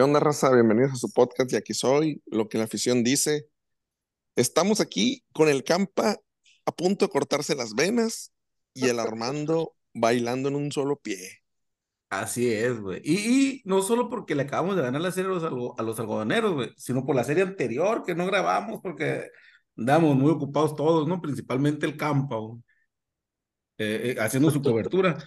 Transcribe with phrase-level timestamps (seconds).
[0.00, 0.50] ¿Qué onda, raza?
[0.50, 3.50] Bienvenidos a su podcast y aquí soy, lo que la afición dice.
[4.34, 6.16] Estamos aquí con el Campa
[6.64, 8.32] a punto de cortarse las venas
[8.72, 11.42] y el Armando bailando en un solo pie.
[12.08, 13.02] Así es, güey.
[13.04, 13.12] Y,
[13.58, 16.00] y no solo porque le acabamos de ganar la serie a los, algo- a los
[16.00, 19.28] algodoneros, güey, sino por la serie anterior que no grabamos porque
[19.76, 21.20] andamos muy ocupados todos, ¿no?
[21.20, 22.58] Principalmente el Campa, güey,
[23.76, 25.18] eh, eh, haciendo su cobertura.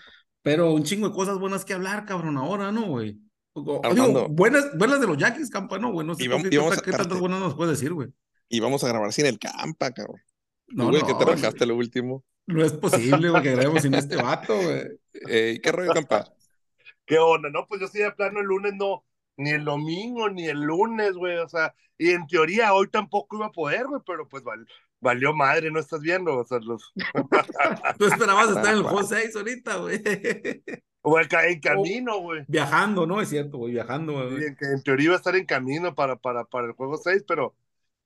[0.42, 3.20] Pero un chingo de cosas buenas que hablar, cabrón, ahora, ¿no, güey?
[3.56, 6.08] Digo, buenas, buenas de los Yankees, Campa, ¿no, güey?
[6.08, 8.10] No sé vamos- qué, y vamos tanta- qué a- tantas buenas nos puedes decir, güey.
[8.50, 10.22] Y vamos a grabar sin el Campa, cabrón.
[10.68, 12.24] No, güey, no, que te rajaste lo último.
[12.48, 14.16] No es posible, güey, que grabemos sin este
[14.52, 15.00] vato, güey.
[15.30, 16.26] Eh, ¿Qué rollo, Campa?
[17.06, 17.50] ¿Qué onda?
[17.50, 19.06] No, pues yo sí de plano el lunes no,
[19.38, 23.48] ni el domingo, ni el lunes, güey, o sea, y en teoría hoy tampoco iba
[23.48, 24.68] a poder, güey, pero pues val-
[25.04, 26.92] valió madre, no estás viendo, o sea, los,
[28.00, 30.02] Tú esperabas estar en el juego 6 ahorita, güey.
[31.02, 33.22] o en, ca- en camino, güey, Viajando, ¿no?
[33.22, 34.46] Es cierto, güey, viajando, güey.
[34.46, 37.56] en, en teoría iba a estar en camino para, para, para el juego 6, pero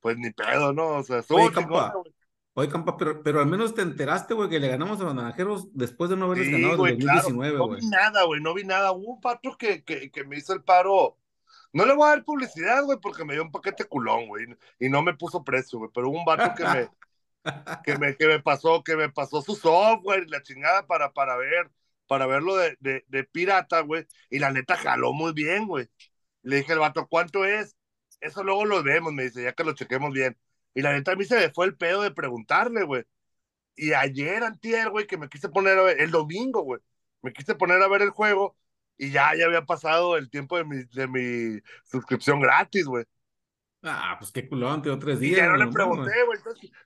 [0.02, 0.88] pues ni pedo, ¿no?
[0.98, 2.14] O sea, estuvo Oye, Campa, güey.
[2.54, 5.67] oye, Campa, pero, pero al menos te enteraste, güey, que le ganamos a los naranjeros
[5.73, 7.82] después de no haberles Sí, ganado en güey, claro, 2019, no güey.
[7.82, 8.92] vi nada, güey, no vi nada.
[8.92, 11.17] Hubo un patrón que, que, que me hizo el paro.
[11.78, 14.47] No le voy a dar publicidad, güey, porque me dio un paquete culón, güey,
[14.80, 16.89] y no me puso precio, güey, pero hubo un vato que me,
[17.83, 21.38] que me, que me pasó, que me pasó su software y la chingada para, para
[21.38, 21.72] ver,
[22.08, 25.88] para verlo de, de, de pirata, güey, y la neta jaló muy bien, güey.
[26.44, 27.78] Le dije al vato, ¿cuánto es?
[28.22, 30.36] Eso luego lo vemos, me dice, ya que lo chequemos bien.
[30.73, 33.05] Y la neta a mí se me fue el pedo de preguntarle, güey.
[33.75, 36.82] Y ayer, antier, güey, que me quise poner a ver, el domingo, güey,
[37.21, 38.58] me quise poner a ver el juego
[38.98, 43.06] y ya, ya había pasado el tiempo de mi, de mi suscripción gratis, güey.
[43.84, 45.38] Ah, pues qué culón, te dio tres Y días.
[45.38, 46.40] ya no le pregunté, güey.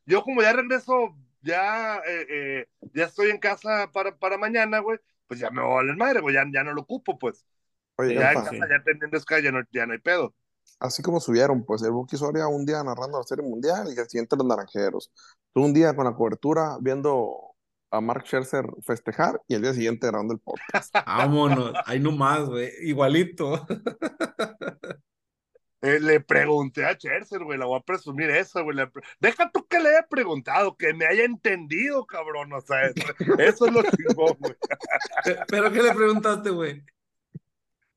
[0.06, 5.00] yo como ya regreso, ya, eh, eh, ya estoy en casa para, para mañana, güey,
[5.28, 7.46] pues ya me voy a valer madre, güey, ya, ya no lo ocupo, pues.
[7.98, 10.36] Oye, ya en casa, ya teniendo Sky, ya no, ya no hay pedo.
[10.80, 14.10] así como subieron, pues el Buki Soria un día narrando la Serie Mundial y el
[14.10, 15.12] siguiente los Naranjeros.
[15.54, 17.51] Tú un día con la cobertura viendo
[17.92, 20.94] a Mark Scherzer festejar y el día siguiente grabando el podcast.
[21.06, 23.66] Vámonos, ahí nomás, güey, igualito.
[25.84, 28.78] Eh, le pregunté a Scherzer, güey, la voy a presumir eso, güey.
[29.20, 33.04] Deja tú que le haya preguntado, que me haya entendido, cabrón, o sea, eso,
[33.40, 34.56] eso es lo chingón, güey.
[35.48, 36.84] ¿Pero qué le preguntaste, güey?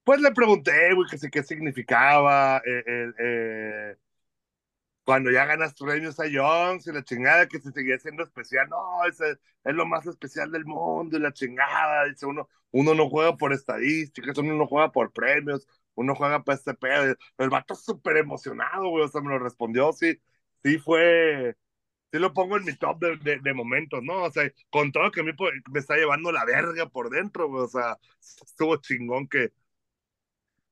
[0.02, 3.96] Pues le pregunté, güey, que sí, qué significaba eh, el, eh,
[5.04, 8.68] cuando ya ganas premios a Jones y la chingada, que se seguía siendo especial.
[8.68, 9.32] No, ese
[9.64, 12.04] es lo más especial del mundo y la chingada.
[12.06, 16.56] Dice uno, uno no juega por estadísticas, uno no juega por premios, uno juega para
[16.58, 17.14] este pedo.
[17.38, 20.18] El vato súper emocionado, güey, o sea, me lo respondió, sí,
[20.62, 21.56] sí fue,
[22.12, 24.24] sí lo pongo en mi top de, de, de momentos, ¿no?
[24.24, 27.48] O sea, con todo que a mí po- me está llevando la verga por dentro,
[27.48, 29.52] güey, o sea, estuvo chingón que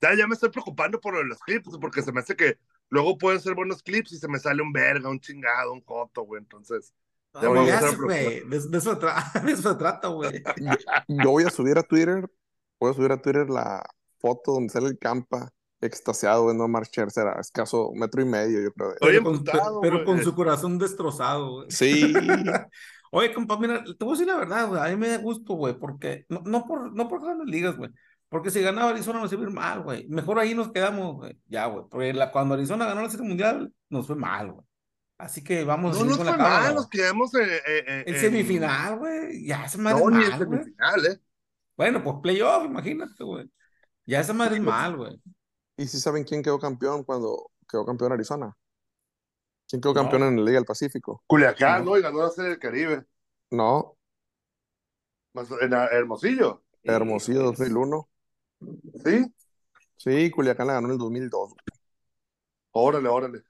[0.00, 2.58] ya, ya me estoy preocupando por los clips, porque se me hace que
[2.92, 6.24] luego pueden ser buenos clips y se me sale un verga, un chingado, un joto,
[6.24, 6.42] güey.
[6.42, 6.92] Entonces,
[7.40, 8.46] Ya voy a güey.
[8.46, 10.42] De, de eso, tra- de eso se trata, güey.
[11.08, 12.28] Yo voy a subir a Twitter,
[12.78, 13.82] voy a subir a Twitter la
[14.20, 18.60] foto donde sale el Campa extasiado viendo a Mark Scherzer a escaso metro y medio,
[18.60, 18.94] yo creo.
[19.00, 19.42] Pero con,
[19.80, 20.04] pero güey.
[20.04, 21.70] con su corazón destrozado, güey.
[21.70, 22.12] Sí,
[23.14, 24.80] Oye, compa, mira, te voy a decir la verdad, güey.
[24.80, 27.90] A mí me da gusto, güey, porque no, no por no por grandes ligas, güey.
[28.32, 30.08] Porque si ganaba Arizona nos iba a ir mal, güey.
[30.08, 31.38] Mejor ahí nos quedamos, güey.
[31.48, 31.84] Ya, güey.
[31.90, 34.66] Porque la- cuando Arizona ganó la Serie Mundial, nos fue mal, güey.
[35.18, 37.60] Así que vamos a no seguir nos con fue la mal, nos quedamos eh, eh,
[37.66, 39.44] eh, En en- semifinal, güey.
[39.46, 40.58] Ya esa madre No, es mal, güey.
[40.60, 41.20] semifinal, ¿eh?
[41.76, 43.50] Bueno, pues playoff, imagínate, güey.
[44.06, 45.20] Ya esa madre es mal, güey.
[45.76, 48.56] ¿y si saben quién quedó campeón cuando quedó campeón Arizona?
[49.68, 50.00] ¿Quién quedó No.
[50.02, 51.22] campeón en la Liga del Pacífico?
[51.26, 51.90] Culiacán, No.
[51.92, 51.98] ¿no?
[51.98, 53.04] Y ganó la Serie del Caribe.
[53.50, 53.96] No,
[55.60, 58.08] En a- Hermosillo, Hermosillo Y, pues, 2001.
[59.04, 59.26] ¿Sí?
[59.96, 61.54] Sí, Culiacán la ganó en el 2002.
[62.72, 63.42] Órale, órale.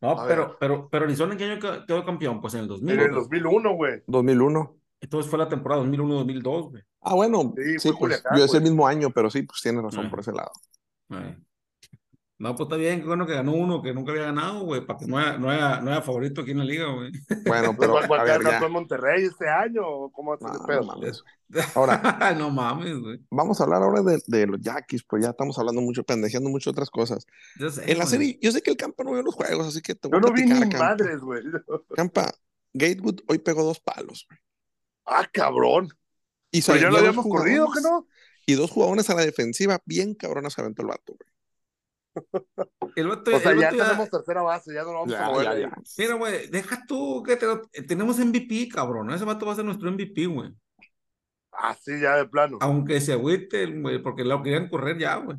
[0.00, 0.56] No, A pero, ver.
[0.60, 2.40] pero, pero Arizona, ¿en qué año quedó- quedó campeón?
[2.40, 2.94] Pues en el 2000.
[2.94, 3.20] En el güey.
[3.22, 4.02] 2001, güey.
[4.06, 4.76] 2001.
[5.00, 6.82] Entonces fue la temporada 2001-2002, güey.
[7.00, 8.60] Ah, bueno, Sí, sí, fue pues Culiacán, yo güey.
[8.62, 10.10] mismo año, pero sí, pues tienes razón Ah.
[10.10, 10.50] por ese lado.
[11.10, 11.38] Eh.
[12.44, 14.98] No, pues está bien, qué bueno que ganó uno que nunca había ganado, güey, para
[14.98, 17.10] que no haya, no, haya, no haya favorito aquí en la liga, güey.
[17.46, 18.50] Bueno, Pero pero ¿cuál a quedar ver, ya.
[18.52, 19.80] campeón Monterrey este año?
[19.86, 21.24] ¿O ¿Cómo haces No, no mames.
[21.74, 23.20] Ahora, no mames, güey.
[23.30, 26.68] vamos a hablar ahora de, de los Yaquis, pues ya estamos hablando mucho, pendejeando mucho
[26.70, 27.26] otras cosas.
[27.58, 29.80] Yo sé, En la serie, yo sé que el Campa no vio los juegos, así
[29.80, 30.78] que te voy Yo a no vi ni Campa.
[30.78, 31.42] madres, güey.
[31.96, 32.30] Campa,
[32.74, 34.38] Gatewood hoy pegó dos palos, güey.
[35.06, 35.88] Ah, cabrón.
[36.50, 38.06] Y Pero ya lo dos habíamos corrido, ¿qué jugadones- no?
[38.46, 41.33] Y dos jugadores a la defensiva, bien cabronas se aventó el vato, güey.
[42.96, 45.14] El vato- O sea, el ya vato ya- tenemos tercera base, ya no lo vamos
[45.14, 45.44] a Ya, mover.
[45.44, 45.72] ya, ya.
[45.98, 49.10] Mira, güey, deja tú que te lo- tenemos MVP, cabrón.
[49.10, 50.52] Ese vato va a ser nuestro MVP, güey.
[51.52, 52.58] Ah, sí, ya de plano.
[52.60, 55.36] Aunque se agüite, güey, porque lo querían correr ya, güey.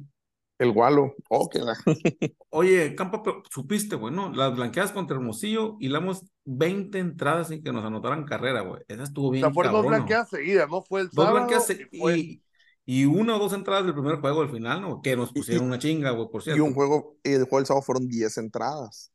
[0.57, 1.13] El Gualo.
[1.29, 1.49] Oh.
[2.49, 4.31] Oye, Campa, pero supiste, güey, ¿no?
[4.33, 8.81] Las blanqueadas contra Hermosillo y damos 20 entradas sin que nos anotaran carrera, güey.
[8.87, 10.81] Esa estuvo O bien sea, fueron dos blanqueadas seguidas, ¿no?
[10.81, 12.41] Fue el Dos sábado blanqueadas y fue- y,
[12.85, 15.01] y una o dos entradas del primer juego al final, ¿no?
[15.01, 16.63] Que nos Y- pusieron y- una chinga, güey, por Y cierto.
[16.63, 19.11] un juego, y el juego del sábado fueron 10 entradas.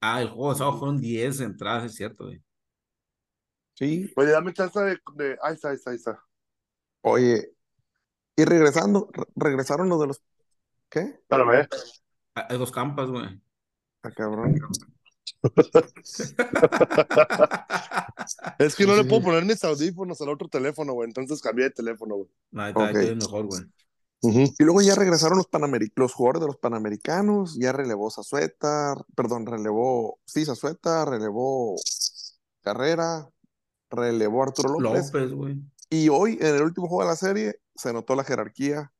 [0.00, 2.42] Ah, el juego de sábado fueron 10 entradas, es cierto, güey.
[3.74, 4.12] Sí.
[4.16, 6.22] Oye, dame chance de, de- Ahí está, ahí está, ahí está.
[7.02, 7.52] Oye,
[8.36, 10.22] y regresando, re- regresaron los de los.
[10.88, 11.00] ¿Qué?
[11.00, 11.66] Espérame.
[12.34, 13.40] Ah, Hay dos campas, güey.
[14.02, 14.54] Ah, cabrón.
[18.58, 21.08] Es que no Sí, le puedo poner mis audífonos al otro teléfono, güey.
[21.08, 22.28] Entonces cambié de teléfono, güey.
[22.50, 23.00] No, ahí está, ahí Ok.
[23.02, 23.62] está mejor, güey.
[24.24, 25.48] Y luego ya regresaron los,
[25.96, 31.74] los jugadores de los Panamericanos, ya relevó Zazueta, perdón, relevó, sí, Zazueta, relevó
[32.62, 33.28] Carrera,
[33.90, 35.12] relevó Arturo López.
[35.12, 35.60] López, güey.
[35.90, 38.92] Y hoy, en el último juego de la serie, se notó la jerarquía.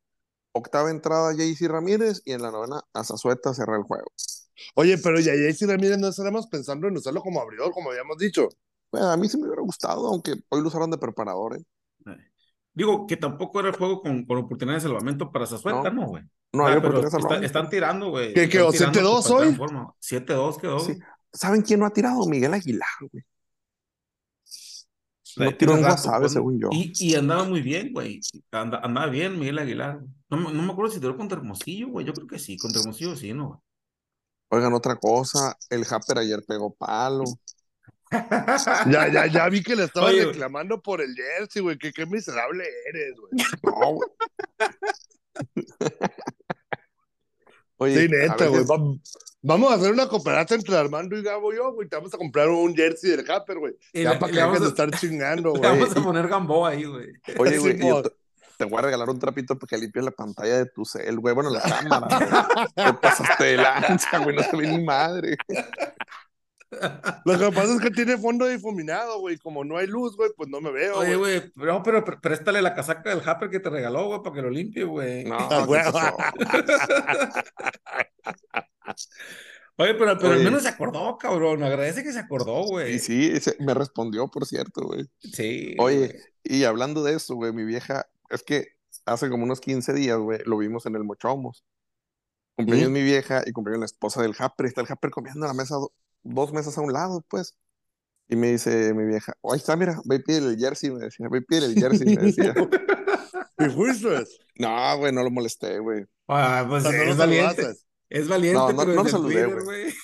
[0.50, 4.10] Octava entrada, JC Ramírez, y en la novena, a Zazueta cerrar el juego.
[4.74, 8.48] Oye, pero ya, si Ramírez no estaremos pensando en usarlo como abridor, como habíamos dicho.
[8.90, 11.64] Bueno, a mí sí me hubiera gustado, aunque hoy lo usaron de preparador, ¿eh?
[12.74, 16.02] Digo que tampoco era el juego con, con oportunidad de salvamento para Zazueta, No.
[16.02, 16.24] ¿no, güey?
[16.54, 18.32] No Ah, había pero está- están tirando, güey.
[18.32, 18.70] ¿Qué quedó?
[18.72, 19.54] tirando ¿7-2 para entrar en hoy?
[19.56, 19.94] forma.
[20.00, 20.78] 7-2 quedó.
[20.80, 20.98] Sí.
[21.32, 22.26] ¿Saben quién no ha tirado?
[22.26, 23.24] Miguel Aguilar, güey.
[25.36, 26.68] No tiró en WhatsApp, según yo.
[26.72, 28.20] Y, y andaba muy bien, güey.
[28.50, 30.00] Anda- andaba bien Miguel Aguilar.
[30.28, 32.04] No, me- no me acuerdo si tiró contra Hermosillo, güey.
[32.06, 32.58] Yo creo que sí.
[32.58, 33.62] Contra Hermosillo sí, ¿no?
[34.54, 37.24] Oigan, otra cosa, el Happer ayer pegó palo.
[38.90, 40.24] Ya, ya, ya vi que le Oye, güey.
[40.26, 41.78] reclamando por el jersey, güey.
[41.78, 42.62] Qué, qué miserable
[42.92, 43.32] eres, güey.
[43.62, 44.08] No, güey.
[47.78, 48.64] Oye, Sí, neta, güey.
[49.44, 51.88] Vamos a hacer una cooperacha entre Armando y Gabo y yo, güey.
[51.88, 53.74] Te vamos a comprar un jersey del Happer, güey.
[53.94, 55.62] Y Ya le- para que dejes de estar chingando, güey.
[55.62, 57.08] vamos a poner Gamboa ahí, güey.
[57.38, 58.02] Oye, Sí, güey, y mo-
[58.64, 61.34] te, voy a regalar un trapito para que limpies la pantalla de tu cel, güey.
[61.34, 62.18] Bueno, la cámara,
[62.76, 62.86] güey.
[62.86, 64.36] Te pasaste de lanza, güey.
[64.36, 65.36] No se ve ni madre.
[67.26, 69.36] Lo que pasa es que tiene fondo difuminado, güey.
[69.36, 71.52] Como no hay luz, güey, pues no me veo, Oye, güey.
[71.56, 74.48] no, pero pr- préstale la casaca del Happer que te regaló, güey, para que lo
[74.48, 75.24] limpie, güey.
[75.24, 75.82] No, Ah, ¿qué güey.
[79.76, 81.62] Oye, pero, pero al menos se acordó, cabrón.
[81.62, 82.94] Agradece que se acordó, güey.
[82.94, 85.06] Y sí, ese- me respondió, por cierto, güey.
[85.18, 86.20] Sí, Oye, güey.
[86.44, 88.68] y hablando de eso, güey, mi vieja, es que
[89.06, 91.64] hace como unos 15 días, güey, lo vimos en el Mochomos.
[92.56, 92.92] Cumpleaños ¿Mm?
[92.92, 94.66] mi vieja y cumpleaños la esposa del Happer.
[94.66, 95.92] y Está el Happer comiendo en la mesa, do-
[96.22, 97.56] dos mesas a un lado, pues.
[98.28, 101.44] Y me dice mi vieja, ahí está, mira, ve y el jersey, me decía, ve
[101.48, 102.54] y el jersey, me decía.
[103.58, 104.24] ¿Y fuiste?
[104.58, 106.04] No, güey, no lo molesté, güey.
[106.28, 107.74] Ah, pues O sea, no es valiente.
[108.08, 109.94] Es valiente, No, no- pero no lo saludé, Twitter, güey.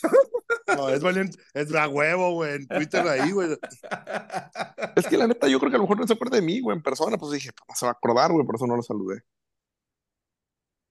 [0.79, 1.39] No, es valiente.
[1.55, 2.55] Es a huevo, güey.
[2.57, 3.51] En Twitter ahí, güey.
[4.97, 6.61] Es que la neta, yo creo que a lo mejor no se acuerda de mí,
[6.61, 7.17] güey, en persona.
[7.19, 9.23] Pues dije, "Pues, se va a acordar, güey, por eso no lo saludé.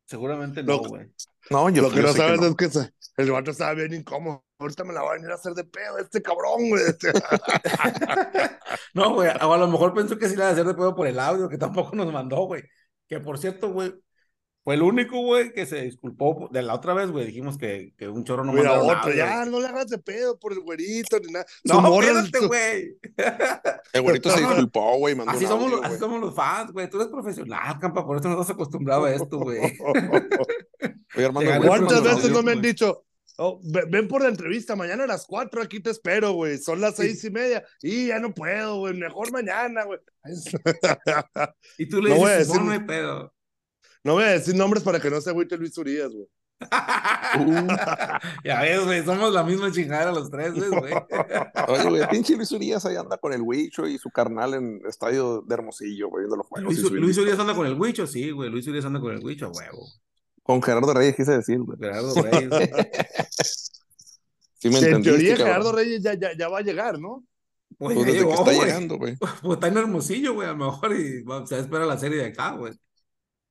[0.06, 1.12] Seguramente no, güey.
[1.50, 2.48] No, yo Lo que yo no sé que sabes no.
[2.48, 4.44] es que se- el vato estaba bien incómodo.
[4.60, 6.84] Ahorita me la va a venir a hacer de pedo este cabrón, güey.
[8.94, 10.96] No, güey, o a lo mejor pensó que sí le iba a hacer de pedo
[10.96, 12.64] por el audio que tampoco nos mandó, güey.
[13.08, 13.94] Que por cierto, güey,
[14.68, 17.26] fue el único, güey, que se disculpó de la otra vez, güey.
[17.26, 20.38] Dijimos que, que un chorro no Mira, mandaron otro, ya, no le hagas de pedo
[20.38, 21.46] por el güerito ni nada.
[21.64, 22.98] No, morra- espérate, güey.
[23.94, 26.90] El güerito se disculpó, güey, mandó Así somos, los, así somos los fans, güey.
[26.90, 29.62] Tú eres profesional, campa, por eso no estás acostumbrado a esto, güey.
[31.16, 33.06] ¿Cuántas veces audio, no me han dicho?
[33.38, 36.58] "Oh, ve- ven por la entrevista, mañana a las cuatro, aquí te espero, güey.
[36.58, 37.64] Son las seis y media.
[37.82, 38.96] Y ya no puedo, güey.
[38.96, 40.00] Mejor mañana, güey.
[41.78, 43.34] Y tú le No dices, no, no hay pedo.
[44.04, 46.28] No voy a decir nombres para que no se agüite Luis Urias, güey.
[46.60, 47.68] Uh,
[48.44, 50.94] ya ves, güey, somos la misma chingadera los tres, ¿ves, güey.
[51.68, 55.42] Oye, güey, pinche Luis Urias ahí anda con el Huicho y su carnal en estadio
[55.42, 56.74] de Hermosillo, güey, viendo los juegos.
[56.80, 57.18] Luis, Luis.
[57.18, 58.50] Urias anda con el Huicho, sí, güey.
[58.50, 59.86] Luis Urias anda con el Huicho, huevo.
[60.42, 61.78] Con Gerardo Reyes quise decir, güey.
[61.78, 62.50] Gerardo Reyes.
[62.50, 62.70] güey.
[64.60, 65.48] Sí me en teoría cabrón.
[65.48, 67.24] Gerardo Reyes ya, ya, ya va a llegar, ¿no?
[67.78, 68.60] Pues Pues ya desde que está güey.
[68.60, 69.16] llegando, güey.
[69.18, 72.26] Pues está en Hermosillo, güey, a lo mejor y va- se espera la serie de
[72.26, 72.74] acá, güey.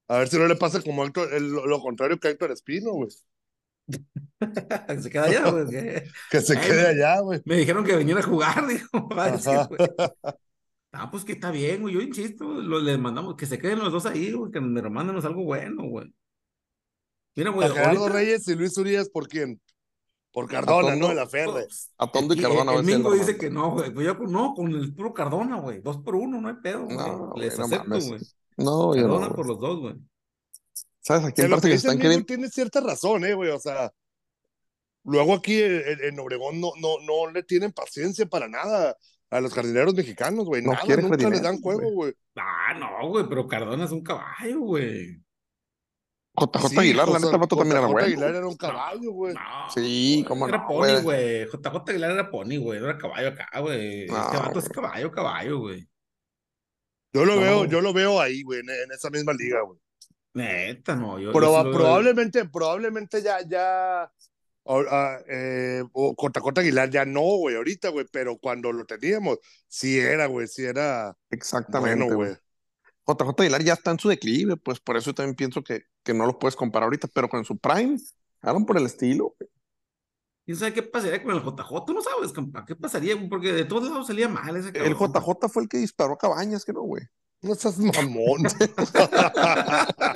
[0.09, 2.93] A ver si no le pasa como Héctor- el- lo contrario que a Héctor Espino,
[2.93, 3.11] güey.
[5.03, 5.67] Se queda allá, güey.
[6.31, 7.41] Que se Ay, quede allá, güey.
[7.45, 9.09] Me dijeron que viniera a jugar, dijo.
[10.93, 11.95] Ah, pues que está bien, güey.
[11.95, 15.25] Yo insisto, lo, le mandamos que se queden los dos ahí, güey, que me mándenos
[15.25, 16.13] algo bueno, güey.
[17.35, 19.61] Mira, güey, A Gerardo ahorita- Reyes y Luis Urias, ¿por quién?
[20.33, 21.07] Por Cardona, Tondo.
[21.07, 21.09] ¿no?
[21.09, 21.65] De la Ferde.
[21.67, 22.75] pues, A Tondo y Cardona.
[22.75, 23.93] El, Mingo lo dice que no, güey.
[23.93, 25.81] Pues yo, no, con el puro Cardona, güey.
[25.81, 26.97] Dos por uno, no hay pedo, güey.
[26.97, 28.09] No, güey, Les no acepto, mames.
[28.09, 28.21] güey.
[28.57, 29.35] No, yo no.
[29.35, 29.95] por los dos, güey.
[31.01, 32.27] ¿Sabes a quién lo parece que están queriendo?
[32.27, 33.51] tiene cierta razón, eh, güey.
[33.51, 33.93] O sea,
[35.05, 38.97] luego aquí en, en Obregón no, no, no le tienen paciencia para nada
[39.31, 40.63] a los jardineros mexicanos, güey.
[40.63, 42.15] No nada, nunca les jardineros, dan juego, güey.
[42.37, 45.21] Ah, no, güey, pero Cardona es un caballo, güey.
[46.39, 48.07] JJ Sí, Aguilar, la neta, vato también era JJ bueno.
[48.07, 49.35] Aguilar era un caballo, güey.
[49.35, 51.47] No, Sí, cómo Era no, pony, güey.
[51.47, 52.81] JJ Aguilar era pony, güey.
[52.81, 54.07] No era caballo acá, güey.
[54.07, 55.89] No, este vato es caballo, caballo, güey.
[57.17, 57.41] Yo lo No.
[57.41, 59.79] veo, yo lo veo ahí, güey, en, en esa misma liga, güey.
[60.35, 61.19] Neta, no.
[61.19, 64.11] Yo, yo Proba- veo- probablemente, probablemente ya, ya,
[64.65, 69.39] o- ah, eh, o Cotacota Aguilar ya no, güey, ahorita, güey, pero cuando lo teníamos,
[69.69, 72.37] sí era, güey, sí era Exactamente, bueno, güey.
[73.07, 76.13] JJ Aguilar ya está en su declive, pues por eso yo también pienso que, que
[76.13, 77.97] no lo puedes comparar ahorita, pero con su prime,
[78.43, 79.35] hablan por el estilo.
[79.39, 79.51] güey.
[80.47, 81.85] ¿Quién sabe qué pasaría con el JJ?
[81.85, 82.65] Tú no sabes, compa.
[82.65, 83.17] ¿Qué pasaría?
[83.29, 85.13] Porque de todos lados salía mal ese El cabrón.
[85.13, 87.03] JJ fue el que disparó a Cabañas, que no, güey.
[87.43, 88.43] No seas mamón.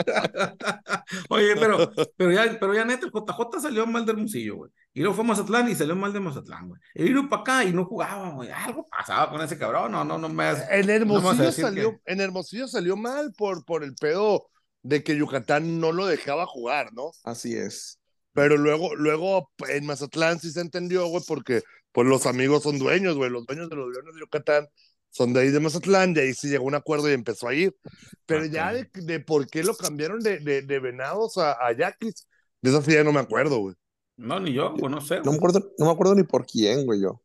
[1.29, 4.71] Oye, pero, pero, ya, pero ya neta, el JJ salió mal de Hermosillo, güey.
[4.93, 6.81] Y luego fue a Mazatlán y salió mal de Mazatlán, güey.
[6.95, 8.51] Y vino para acá y no jugaba, güey.
[8.51, 9.93] Algo pasaba con ese cabrón.
[9.93, 13.85] No, no, no me has- en Hermosillo salió, que- en Hermosillo salió mal por, por
[13.85, 14.49] el pedo
[14.83, 17.13] de que Yucatán no lo dejaba jugar, ¿no?
[17.25, 18.00] Así es.
[18.41, 21.61] Pero luego, luego en Mazatlán sí se entendió, güey, porque
[21.93, 24.67] pues los amigos son dueños, güey, los dueños de los Leones de Yucatán
[25.11, 27.77] son de ahí de Mazatlán, y ahí sí llegó un acuerdo y empezó a ir.
[28.25, 32.27] Pero ya de, de por qué lo cambiaron de, de, de Venados a, a Yaquis,
[32.63, 33.75] de eso sí ya no me acuerdo, güey.
[34.17, 35.21] No, ni yo, güey, no sé.
[35.23, 37.21] No me acuerdo, no me acuerdo ni por quién, güey, yo.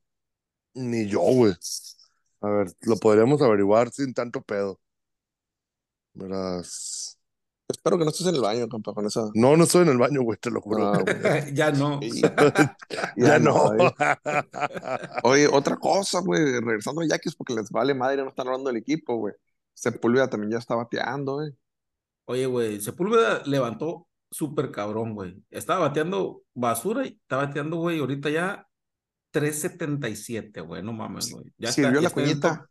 [0.73, 1.53] Ni yo, güey.
[2.41, 4.81] A ver, lo podríamos averiguar sin tanto pedo.
[6.13, 7.14] Verás.
[7.67, 9.31] Espero que no estés en el baño, compa, con esa.
[9.33, 10.93] No, no estoy en el baño, güey, te lo juro.
[10.93, 11.15] Ah, güey.
[11.53, 11.99] ya no.
[12.01, 12.21] Sí.
[13.17, 13.73] ya, no.
[13.73, 13.91] eh.
[15.23, 18.77] Oye, otra cosa, güey, regresando a Yaquis porque les vale madre, no están hablando del
[18.77, 19.33] equipo, güey.
[19.73, 21.51] Sepúlveda también ya está bateando, güey.
[22.25, 25.43] Oye, güey, Sepúlveda levantó súper cabrón, güey.
[25.49, 28.67] Estaba bateando basura y está bateando, güey, ahorita ya
[29.33, 31.45] 3.77, güey, no mames, güey.
[31.57, 32.69] Ya está- Sirvió la cuñita.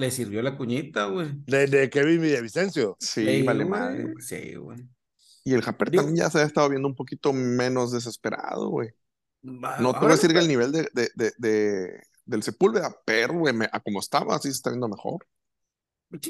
[0.00, 1.28] Le sirvió la cuñita, güey.
[1.46, 2.96] De, de Kevin Villavicencio.
[3.00, 3.80] Sí, Sí, vale güey.
[3.80, 4.02] madre.
[4.04, 4.14] güey.
[4.20, 4.78] Sí, güey.
[5.44, 8.90] Y el Japper Digo- también ya se ha estado viendo un poquito menos desesperado, güey.
[9.44, 12.42] Va- No te voy a ver, decir que el nivel de, de, de, de- del
[12.42, 15.26] Sepúlveda, pero, güey, me- a como estaba, sí se está viendo mejor.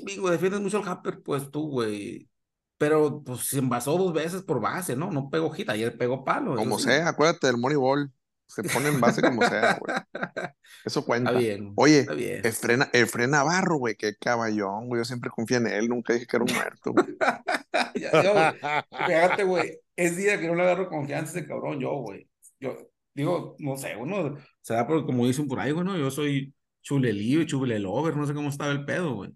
[0.05, 2.29] Mingo, defiendes mucho al Happer, pues tú, güey.
[2.79, 5.11] Pero, pues, se envasó dos veces por base, ¿no?
[5.11, 6.55] No pegó hit, ayer pegó palo.
[6.57, 6.85] Como sí.
[6.87, 8.11] sea, acuérdate del Moneyball.
[8.50, 9.95] Se pone en base como sea, güey.
[10.85, 11.30] Eso cuenta.
[11.30, 11.73] Está bien.
[11.76, 13.30] Oye, Está bien.
[13.30, 15.00] Navarro, güey, qué caballón, güey.
[15.00, 17.07] Yo siempre confié en él, nunca dije que era un muerto, güey.
[17.95, 21.92] Ya, güey, Fíjate, güey, es día que no le agarro confianza a ese cabrón, yo,
[21.97, 22.28] güey.
[22.59, 22.76] Yo
[23.14, 25.97] digo, no sé, uno se da por, como dicen por ahí, güey, ¿no?
[25.97, 29.35] Yo soy chulelío y chulelover, no sé cómo estaba el pedo, güey.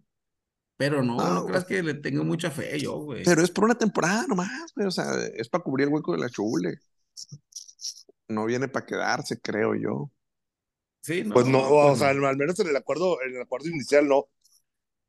[0.77, 3.23] Pero no, No, no creas que le tengo mucha fe yo, güey.
[3.25, 4.89] Pero es por una temporada nomás, güey.
[4.89, 6.79] O sea, es para cubrir el hueco de la chule.
[8.29, 10.11] No viene para quedarse, creo yo.
[11.03, 12.27] Sí, no, Pues no, o pues sea, no.
[12.27, 14.27] al menos en el acuerdo, en el acuerdo inicial no.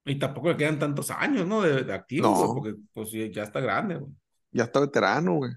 [0.05, 1.61] Y tampoco le quedan tantos años, ¿no?
[1.61, 2.53] De, de activo, No.
[2.53, 4.11] porque pues ya está grande, güey.
[4.51, 5.51] Ya está veterano, güey.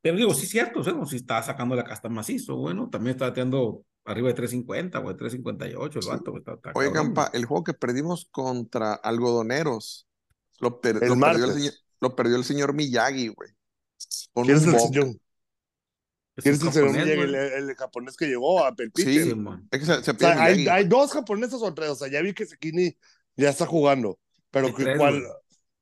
[0.00, 2.88] Pero digo, sí es cierto, o sea, no, sí está sacando la casta macizo, bueno,
[2.90, 6.08] también está bateando arriba de 350, güey, 358 el Sí.
[6.10, 10.06] vato, güey, está, está Oye, cabrón, Campa, el juego que perdimos contra algodoneros
[10.60, 13.50] lo, per- El lo perdió el, lo perdió el señor Miyagi, güey.
[14.32, 15.06] Con ¿Quién es el señor?
[16.36, 17.00] ¿Quién es el güey.
[17.10, 19.24] el, el japonés que llegó a Pelpite?
[19.24, 19.30] Sí.
[19.70, 20.42] Es que se, se O pide sea,
[20.74, 21.90] hay, dos japoneses o tres.
[21.90, 22.96] O sea, ya vi que Sekini
[23.36, 24.18] ya está jugando.
[24.50, 25.22] Pero Hay tres, cuál.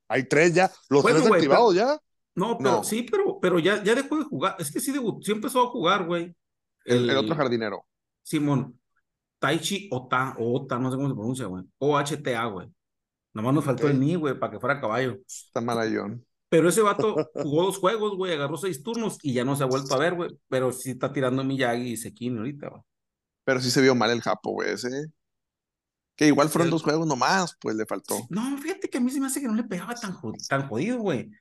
[0.07, 0.71] Hay tres ya.
[0.89, 1.97] Los Bueno, tres activados ya.
[2.35, 2.83] No, pero No.
[2.83, 4.55] sí, pero, pero ya, ya dejó de jugar.
[4.59, 6.35] Es que sí, sí empezó a jugar, güey.
[6.85, 7.85] El, el otro jardinero.
[8.21, 8.79] Simón,
[9.39, 11.63] Taichi Ota, o Ota, no sé cómo se pronuncia, güey.
[11.79, 12.69] O-H-T-A, güey.
[13.33, 13.91] Nomás nos faltó Ok.
[13.91, 15.17] el ni, güey, para que fuera caballo.
[15.27, 16.25] Está malayón.
[16.53, 19.65] Pero ese vato jugó dos juegos, güey, agarró seis turnos y ya no se ha
[19.65, 20.29] vuelto a ver, güey.
[20.49, 22.81] Pero sí está tirando Miyagi y Sekine ahorita, güey.
[23.43, 25.07] Pero sí se vio mal el Japo, güey, ese.
[26.15, 28.15] Que igual fueron El- dos juegos nomás, pues le faltó.
[28.29, 30.15] No, fíjate que a mí se me hace que no le pegaba tan,
[30.47, 31.31] tan jodido, güey.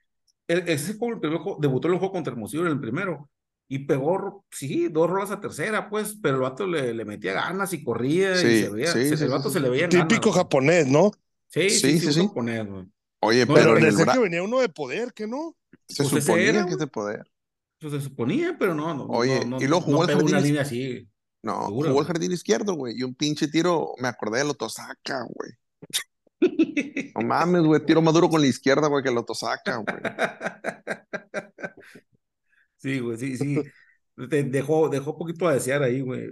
[0.48, 3.28] El- Ese juego, el primer juego, debutó en el juego contra Hermosillo en el primero.
[3.68, 7.74] Y pegó, sí, dos rolas a tercera, pues, pero el vato le, le metía ganas
[7.74, 9.54] y corría Sí, y se veía, sí, se- sí, el vato sí.
[9.54, 11.10] se le veía Típico ganas, japonés, ¿no?
[11.48, 12.20] Sí, sí, Sí, sí, sí, sí.
[12.20, 12.86] un japonés, güey.
[13.24, 15.56] Oye, No, pero Pero en el que venía uno de poder, ¿que no?
[15.88, 16.78] se pues suponía era, que güey.
[16.78, 17.30] se poder.
[17.78, 19.04] Pues se suponía, pero no, no.
[19.04, 21.08] Oye, no, no, y luego jugó no el jardín línea así.
[21.42, 22.98] No, Seguro, jugó el jardín izquierdo, güey.
[22.98, 25.50] Y un pinche tiro, me acordé de Lotosaka, güey.
[27.14, 27.84] No mames, güey.
[27.84, 29.86] Tiro más duro con la izquierda, güey, que Lotosaka, güey.
[32.78, 33.62] Sí, güey, sí, sí.
[34.16, 36.30] Dejó, dejó poquito a desear ahí, güey.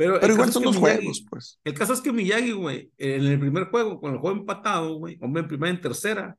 [0.00, 1.60] Pero, Pero igual son es que los Miyagi- juegos, pues.
[1.62, 5.18] El caso es que Miyagi, güey, en el primer juego, con el juego empatado, güey,
[5.20, 6.38] hombre en primera y en tercera,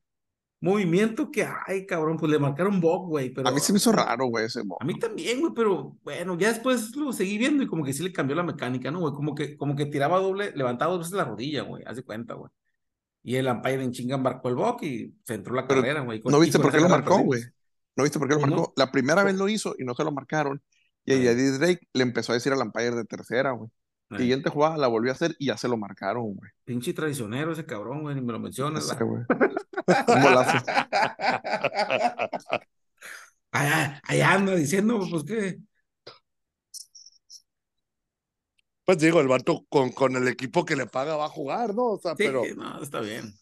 [0.60, 3.48] movimiento que, ay, cabrón, pues le marcaron bug, güey, pero...
[3.48, 6.36] A mí se me hizo raro, güey, ese mo- A mí también, güey, pero bueno,
[6.40, 9.14] ya después lo seguí viendo y como que sí le cambió la mecánica, ¿no, güey?
[9.14, 12.34] Como que, como que tiraba doble, levantaba dos veces la rodilla, güey, haz de cuenta,
[12.34, 12.50] güey.
[13.24, 16.20] Y el umpire en chinga marcó el bug y se entró la Pero, carrera, güey.
[16.26, 17.42] ¿No viste por qué lo marcó, güey?
[17.96, 18.74] ¿No viste por qué lo marcó?
[18.76, 20.62] La primera vez lo hizo y no se lo marcaron.
[21.06, 21.28] Y Ay.
[21.28, 23.70] a Eddie Drake le empezó a decir al umpire de tercera, güey.
[24.18, 26.52] Siguiente jugada la volvió a hacer y ya se lo marcaron, güey.
[26.66, 28.88] Pinche traicionero ese cabrón, güey, ni me lo mencionas.
[28.90, 29.06] ¿verdad?
[29.06, 29.24] güey.
[30.18, 30.58] Un golazo.
[33.52, 35.60] Allá, allá anda diciendo, pues qué.
[38.86, 41.92] Pues digo, el vato con, con el equipo que le paga va a jugar, ¿no?
[41.92, 42.44] O sea, Sí, pero.
[42.56, 43.34] no, está bien.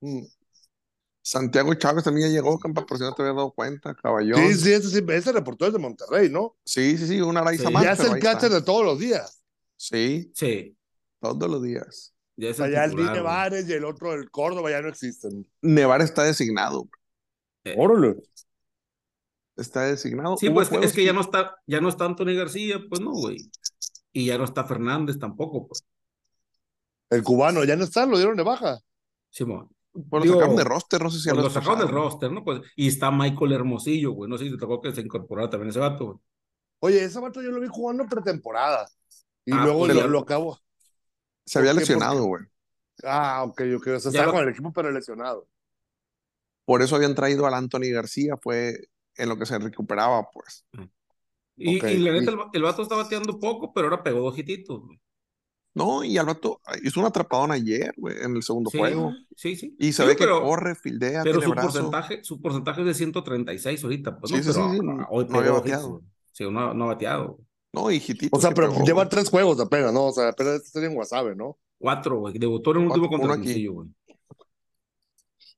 [0.00, 0.37] mm.
[1.30, 4.38] Santiago Chávez también ya llegó, campa, por si no te habías dado cuenta, caballón.
[4.38, 6.56] Sí, sí, ese, sí, ese reportero es de Monterrey, ¿no?
[6.64, 7.70] Sí, sí, sí, una raíz Sí.
[7.70, 9.42] más, ya es el catcher de todos los días.
[9.76, 10.74] Sí, Sí,
[11.20, 12.14] todos los días.
[12.34, 13.34] ya es el ya el titular, Dine güey.
[13.34, 15.46] Vares y el otro, el Córdoba, ya no existen.
[15.60, 16.88] Nevar está designado.
[17.76, 18.16] Órale.
[19.54, 20.38] Está designado.
[20.38, 23.36] Sí, pues es que, ya no está, ya no está Anthony García, pues no, güey.
[24.14, 25.84] Y ya no está Fernández tampoco, pues.
[27.10, 28.78] El cubano ya no está, lo dieron de baja.
[29.28, 29.68] Simón.
[29.92, 32.44] Pues lo Digo, sacaron de roster, no sé si Pues lo sacaron del roster, ¿no?
[32.44, 34.30] Pues, y está Michael Hermosillo, güey.
[34.30, 36.18] No sé si te tocó que se incorporara también ese vato, güey.
[36.80, 38.88] Oye, ese vato yo lo vi jugando pretemporada.
[39.44, 40.06] Y Ah, luego pues lo, ya.
[40.06, 40.60] lo acabo.
[41.44, 42.44] Se había ¿Por lesionado, güey.
[43.02, 43.86] Ah, ok, ok.
[43.96, 45.48] O sea, estaba lo- con el equipo, pero lesionado.
[46.64, 50.64] Por eso habían traído al Anthony García, fue en lo que se recuperaba, pues.
[51.56, 54.20] Y, Ok, y la neta, y- el, el vato está bateando poco, pero ahora pegó
[54.20, 55.00] dos hititos, güey.
[55.78, 59.12] No, y al vato hizo una atrapadona ayer, güey, en el segundo Sí, juego.
[59.36, 59.76] sí, sí.
[59.78, 61.68] Y se Sí, ve que corre, fildea, Pero tiene su brazo.
[61.72, 64.82] porcentaje, su porcentaje es de 136 ahorita, pues Sí, no, sí, pero sí, sí, ah,
[64.94, 66.02] no- hoy no había bateado.
[66.32, 67.38] Sí, no, no ha bateado.
[67.72, 69.08] No, y hititos O sea, pero pegó, lleva güey.
[69.10, 70.06] tres juegos apenas, ¿no?
[70.06, 71.58] O sea, apenas este sería en Guasave, ¿no?
[71.78, 72.38] Cuatro, güey.
[72.38, 73.42] Debutó en el último contra aquí.
[73.42, 73.88] Hermosillo, güey.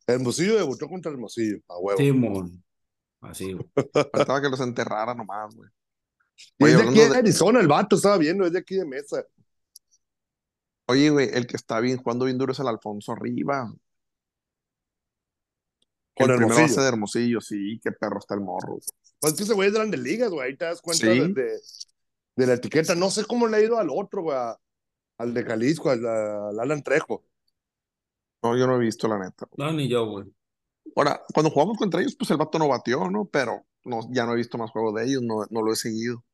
[0.06, 1.98] Hermosillo debutó contra Hermosillo, a huevo.
[1.98, 2.64] Simón.
[3.20, 3.66] Así, güey.
[4.12, 5.70] Faltaba que los enterrara nomás, güey.
[6.59, 9.22] Y es de aquí de- Arizona, el vato, estaba viendo, es de aquí de Mesa.
[10.90, 13.70] Oye, güey, el que está bien jugando bien duro es el Alfonso Rivas.
[16.16, 16.62] Con el primer Hermosillo.
[16.68, 18.72] base de Hermosillo, sí, qué perro está el morro.
[18.74, 18.81] güey.
[19.20, 20.48] Pues que ese güey es de grandes ligas, güey.
[20.48, 21.18] Ahí te das cuenta Sí.
[21.20, 21.61] de, de-
[22.37, 22.94] de la etiqueta.
[22.94, 24.37] No sé cómo le ha ido al otro, güey.
[25.18, 27.24] Al de Jalisco, al, al Alan Trejo.
[28.42, 29.46] No, yo no he visto, la neta.
[29.57, 30.26] No, ni yo, güey.
[30.96, 33.26] Ahora, cuando jugamos contra ellos, pues el vato no batió, ¿no?
[33.26, 36.24] Pero no, ya no he visto más juegos de ellos, no, no lo he seguido.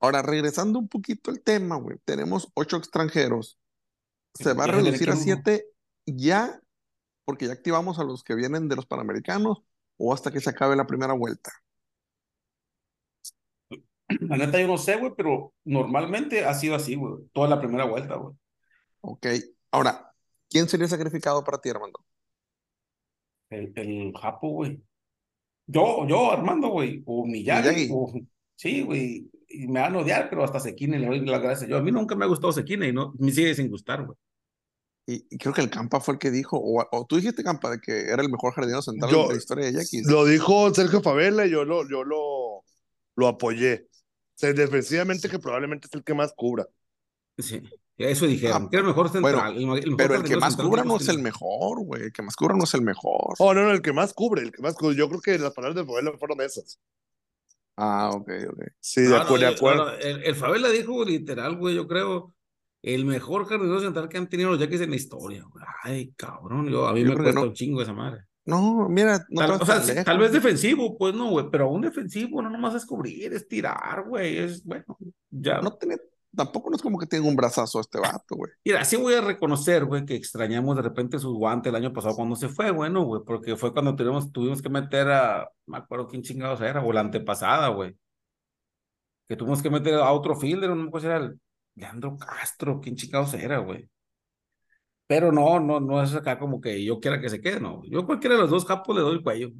[0.00, 3.58] Ahora, regresando un poquito al tema, güey, tenemos ocho extranjeros.
[4.34, 5.66] Se va a reducir a siete
[6.06, 6.60] ya,
[7.24, 9.62] porque ya activamos a los que vienen de los Panamericanos
[9.96, 11.50] o hasta que se acabe la primera vuelta.
[14.20, 17.28] La neta, yo no sé, güey, pero normalmente ha sido así, güey.
[17.32, 18.34] Toda la primera vuelta, güey.
[19.00, 19.26] Ok.
[19.70, 20.14] Ahora,
[20.48, 22.04] ¿quién sería sacrificado para ti, Armando?
[23.50, 24.80] El, el Japo, güey.
[25.66, 27.02] Yo, yo, Armando, güey.
[27.04, 27.68] O Miyagi.
[27.68, 27.90] Miyagi.
[27.92, 28.12] o-
[28.56, 29.30] Sí, güey.
[29.48, 31.70] Y me van a odiar, pero hasta Sekine le doy las gracias.
[31.70, 34.16] Yo, a mí nunca me ha gustado Sekine y no, me sigue sin gustar, güey.
[35.06, 37.70] Y, y creo que el Campa fue el que dijo, o, o tú dijiste, Campa,
[37.70, 40.06] de que era el mejor jardinero central Yo- de la historia de Yaquis.
[40.06, 42.62] Lo dijo Sergio Favela y yo lo, yo lo,
[43.16, 43.86] lo apoyé.
[43.90, 46.66] O sea, defensivamente que probablemente es el que más cubra.
[47.38, 47.62] Sí.
[47.96, 48.64] Eso dijeron.
[48.64, 49.54] Ah, que era el mejor bueno, central.
[49.66, 52.02] ma- el mejor Pero el que más cubra no es el mejor, güey.
[52.02, 53.34] El que más cubra no es el mejor.
[53.38, 54.94] Oh, no, no, el que más cubre, el que más cubre.
[54.94, 56.78] Yo creo que las palabras de Favela fueron esas.
[57.80, 58.62] Ah, ok, ok.
[58.80, 59.92] Sí, de, Ah, no, acu- de acuerdo.
[59.98, 62.34] el, el Favela dijo literal, güey, yo creo,
[62.82, 65.64] el mejor jardinero central que han tenido los Yaquis en la historia, güey.
[65.84, 67.42] Ay, cabrón, yo, a mí Yo me cuesta no.
[67.46, 68.22] un chingo esa madre.
[68.46, 70.04] No, mira, no Tal, o sea, lejos.
[70.04, 74.04] tal vez defensivo, pues no, güey, pero un defensivo no nomás es cubrir, es tirar,
[74.08, 74.96] güey, es, bueno,
[75.30, 75.60] ya.
[75.60, 75.98] No tiene,
[76.34, 78.52] tampoco no es como que tenga un brazazo este vato, güey.
[78.64, 82.14] Mira, sí voy a reconocer, güey, que extrañamos de repente su guante el año pasado
[82.14, 86.08] cuando se fue, bueno, güey, porque fue cuando tuvimos, tuvimos que meter a, me acuerdo
[86.08, 87.96] quién chingados era, o la antepasada, güey.
[89.28, 91.40] Que tuvimos que meter a otro fielder, no me acuerdo si era el
[91.74, 93.88] Leandro Castro, quién chingados era, güey.
[95.06, 97.82] Pero no, no, no es acá como que yo quiera que se quede, no.
[97.84, 99.50] Yo cualquiera de los dos capos le doy el cuello.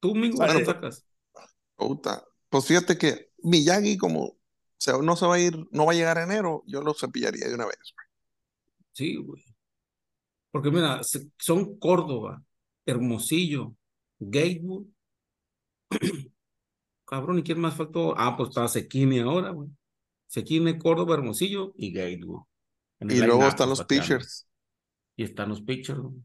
[0.00, 1.06] Tú, Mingo, ¿qué pues- sacas?
[1.76, 2.24] Puta.
[2.48, 4.37] Pues fíjate que Miyagi, como
[4.78, 7.48] se, no se va a ir, no va a llegar a enero, yo lo cepillaría
[7.48, 7.94] de una vez.
[8.92, 9.42] Sí, güey.
[10.50, 11.00] Porque mira,
[11.36, 12.42] son Córdoba,
[12.86, 13.74] Hermosillo,
[14.18, 14.86] Gatewood
[17.04, 18.14] Cabrón, ¿y quién más faltó?
[18.18, 19.70] Ah, pues estaba Sequini ahora, güey.
[20.26, 22.42] Sequini, Córdoba, Hermosillo y Gate, güey.
[23.00, 24.46] En el Y luego están los pitchers.
[25.16, 26.16] Y están los pitchers, güey.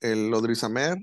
[0.00, 0.98] El Odrizamer,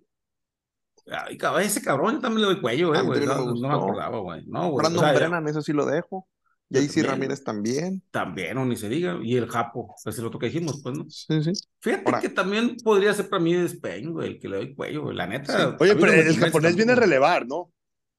[1.08, 3.26] Ay, cabrón, ese cabrón también le doy cuello, eh, güey.
[3.26, 3.68] No, me no me gustó.
[3.72, 4.46] acordaba, güey.
[4.48, 4.78] No, güey.
[4.78, 6.28] Brandon O sea, Brennan, eso sí lo dejo.
[6.70, 8.04] También, Ramírez también.
[8.12, 9.20] También, o ni se diga.
[9.24, 11.06] Y el Japo, es el otro que dijimos, pues, ¿no?
[11.10, 11.52] Sí, sí.
[11.80, 15.04] Fíjate Ahora- que también podría ser para mí Despeñ, güey, el que le doy cuello,
[15.04, 15.16] güey.
[15.16, 15.78] La neta.
[15.80, 17.72] Oye, a pero no el japonés viene a relevar, ¿no?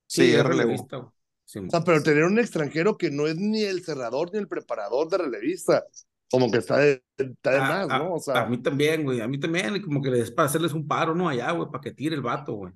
[0.06, 1.08] Sí, es relevista.
[1.44, 4.48] Sí, O sea, pero tener un extranjero que no es ni el cerrador ni el
[4.48, 5.84] preparador de relevista,
[6.28, 8.14] como que está de, está de a, más, a- ¿no?
[8.14, 9.20] O a sea, mí también, güey.
[9.20, 11.28] A mí también, y como que les para hacerles un paro, ¿no?
[11.28, 12.72] Allá, güey, para que tire el vato, güey.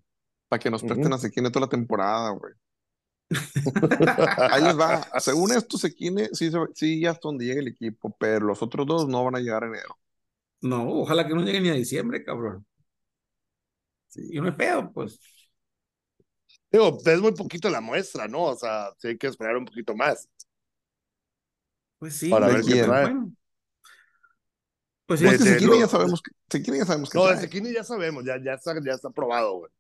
[0.49, 1.15] Para que nos presten Ujú.
[1.15, 2.55] a Sequine toda la temporada, güey.
[4.51, 5.01] Ahí les va.
[5.21, 9.25] Según esto, Sequine sí, sí hasta donde llegue el equipo, pero los otros dos no
[9.25, 9.97] van a llegar en enero.
[10.63, 12.67] No, ojalá que no llegue ni a diciembre, cabrón.
[14.09, 15.19] Sí, y no hay pedo, pues.
[16.71, 18.45] digo, es muy poquito la muestra, ¿no?
[18.45, 20.29] O sea, sí hay que esperar un poquito más.
[21.99, 23.05] Pues sí, Para ver qué trae.
[23.05, 23.33] bueno.
[25.07, 26.31] Pues sí, De- de- ya sabemos que,
[26.79, 27.37] ya sabemos que No, de.
[27.37, 29.73] Sekini ya sabemos, ya, ya, está, ya está probado, güey.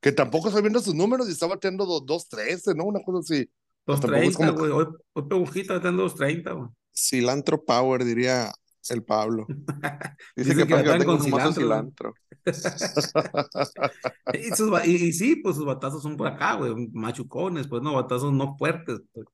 [0.00, 2.84] Que tampoco estoy viendo sus números y está bateando 2.13, ¿no?
[2.84, 3.50] Una cosa así.
[3.84, 4.70] tampoco es 230, como- güey.
[4.72, 6.68] Hoy, hoy Pegujita está en 230, güey.
[6.94, 8.52] Cilantro Power, diría
[8.88, 9.46] el Pablo.
[10.36, 12.14] Dice que que para que traen tengo con cilantro, cilantro.
[14.32, 16.72] Y, sus y, y sí, pues sus batazos son por acá, güey.
[16.92, 19.00] Machucones, pues no, batazos no fuertes.
[19.12, 19.26] pues.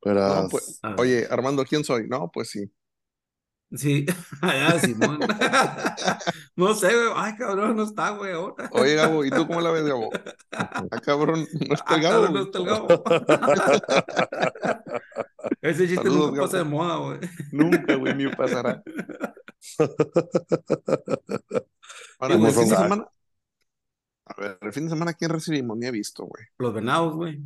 [0.00, 0.94] Pero, No, pues, ver.
[1.00, 2.06] oye, Armando, ¿quién soy?
[2.08, 2.70] No, pues sí.
[3.70, 4.06] Sí,
[4.40, 5.18] allá, Simón.
[6.56, 7.08] no sé, güey.
[7.14, 8.68] Ay, cabrón, no está, güey, ahora.
[8.72, 10.10] Oye, Gabo, ¿y tú cómo la ves, Gabo?
[10.50, 12.28] Ah, cabrón, no está el Gabo.
[12.28, 12.88] no está el Gabo.
[15.60, 16.76] Ese chiste Saludos, nunca pasa de Gabo.
[16.76, 17.18] moda, güey.
[17.52, 18.82] Nunca, güey, ni pasará.
[22.18, 23.08] Ahora, ¿Cómo el fin de semana.
[24.24, 25.76] A ver, el fin de semana, ¿quién recibimos?
[25.76, 26.44] Ni he visto, güey.
[26.58, 27.40] Los venados, güey.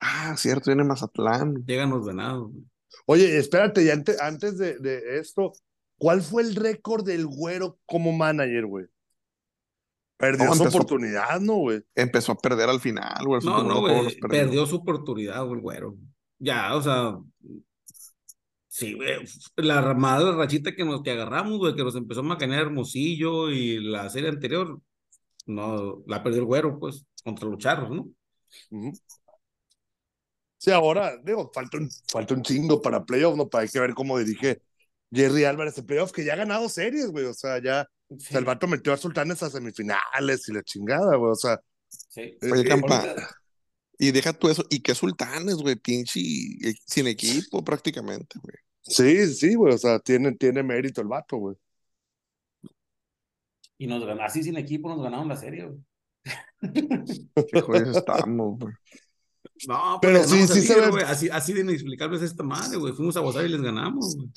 [0.00, 1.64] Ah, cierto, viene Mazatlán.
[1.66, 2.64] Llegan los venados, güey.
[3.06, 5.52] Oye, espérate, y antes, antes de, de esto,
[5.98, 8.86] ¿cuál fue el récord del güero como manager, güey?
[10.16, 11.82] Perdió No, su empezó- oportunidad, ¿no, güey?
[11.94, 13.40] Empezó a perder al final, güey.
[13.44, 14.16] No, no, güey.
[14.20, 14.64] perdió.
[14.66, 15.96] Su oportunidad, güey, el güero.
[16.38, 17.18] Ya, o sea.
[18.68, 19.18] Sí, güey.
[19.56, 23.78] La mala rachita que nos que agarramos, güey, que nos empezó a macanear Hermosillo y
[23.80, 24.80] la serie anterior,
[25.46, 28.08] no, la perdió el güero, pues, contra los charros, ¿no?
[28.70, 28.92] Ujú.
[30.64, 33.50] Sí, ahora, digo, falta un, falta un chingo para playoff, ¿no?
[33.50, 34.62] Para hay que ver cómo dirige
[35.12, 37.26] Jerry Álvarez en playoff, que ya ha ganado series, güey.
[37.26, 41.16] O sea, ya o sea, el vato metió a Sultanes a semifinales y la chingada,
[41.16, 41.32] güey.
[41.32, 41.60] O sea,
[42.08, 42.38] Sí.
[42.42, 43.04] Oye, eh, Campa,
[43.98, 44.64] y deja tú eso.
[44.70, 45.76] ¿Y qué sultanes, güey?
[45.76, 48.56] Pinche eh, sin equipo prácticamente, güey.
[48.82, 49.74] sí, sí, güey.
[49.74, 51.56] O sea, tiene, tiene mérito el vato, güey.
[53.76, 55.78] Y nos ganó, así sin equipo nos ganaron la serie, güey.
[57.52, 58.74] Qué jodidos estamos, güey.
[59.68, 61.04] No, Pero pero sí, sí se ve- güey.
[61.04, 62.92] Así, así de inexplicable es esta madre, güey.
[62.92, 64.28] Fuimos a gozar y les ganamos, güey.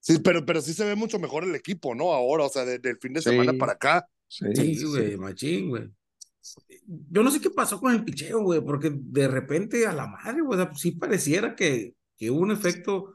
[0.00, 2.12] Sí, pero, pero sí se ve mucho mejor el equipo, ¿no?
[2.12, 3.30] Ahora, o sea, de- del fin de Sí.
[3.30, 4.08] semana para acá.
[4.28, 5.88] Sí, Sí, sí, güey, machín, güey.
[6.86, 10.42] Yo no sé qué pasó con el picheo, güey, porque de repente a la madre,
[10.42, 13.14] güey, o sea, sí pareciera que, que hubo un efecto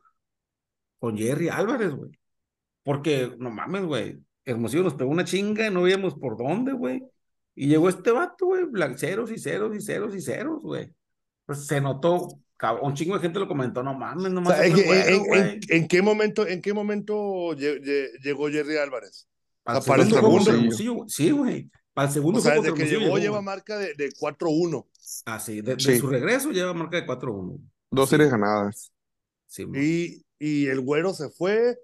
[0.99, 2.11] con Jerry Álvarez, güey.
[2.83, 7.01] Porque, no mames, güey, Hermosillo nos pegó una chinga, no veíamos por dónde, güey.
[7.55, 8.63] Y llegó este vato, güey,
[8.97, 10.89] ceros y ceros y ceros y ceros, güey.
[11.45, 12.27] Pues se notó,
[12.57, 14.57] cabrón, un chingo de gente lo comentó, no mames, no O mames.
[14.57, 17.13] sea, ¿en, qué- en- en- en qué momento, en qué momento
[17.53, 19.27] lle- lle- llegó Jerry Álvarez?
[19.63, 20.51] Para el para el segundo.
[20.51, 21.09] Hermosillo, güey.
[21.09, 21.71] Sí, güey.
[21.93, 24.87] Para el segundo O sea, juego desde que Hermosillo llegó lleva marca de, de 4-1.
[25.25, 25.97] Ah, sí, de, de Sí.
[25.99, 27.59] su regreso lleva marca de 4-1.
[27.91, 28.11] Dos Sí.
[28.15, 28.91] series ganadas.
[29.47, 29.65] Sí.
[29.75, 31.77] Y, y el güero se fue.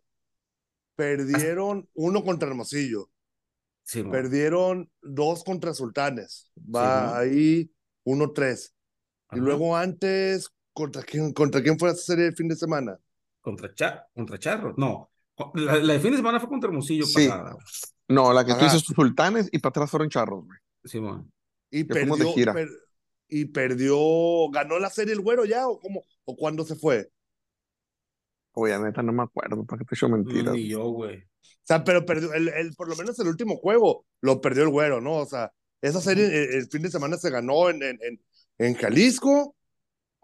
[0.96, 3.10] Perdieron uno contra Hermosillo.
[3.84, 4.04] sí.
[4.04, 6.52] Perdieron dos contra Sultanes.
[6.58, 7.72] Va ahí
[8.06, 8.74] 1-3.
[9.32, 12.98] Y luego antes, ¿contra quién, ¿contra quién fue esa serie el fin de semana?
[13.42, 14.78] Contra, Cha- contra Charros.
[14.78, 15.10] No.
[15.54, 17.28] La, la de fin de semana fue contra Hermosillo Sí.
[17.28, 17.52] pasada.
[17.54, 17.66] güey.
[18.10, 18.74] No, la que tú Ajá.
[18.74, 20.58] dices sultanes y para atrás fueron charros, güey.
[20.86, 21.28] Sí, mo.
[21.70, 22.54] Y de perdió, gira.
[22.54, 22.70] per-
[23.28, 23.98] y perdió,
[24.50, 27.12] ganó la serie el güero ya, o cómo, o cuándo se fue.
[28.54, 30.54] Oye, neta, no me acuerdo, para qué te echo mentiras.
[30.54, 31.18] Ni yo, güey.
[31.20, 34.70] O sea, pero perdió, el, el- por lo menos el último juego lo perdió el
[34.70, 35.18] güero, ¿no?
[35.18, 38.20] O sea, esa serie el, el fin de semana se ganó en, en, en,
[38.58, 39.56] en Jalisco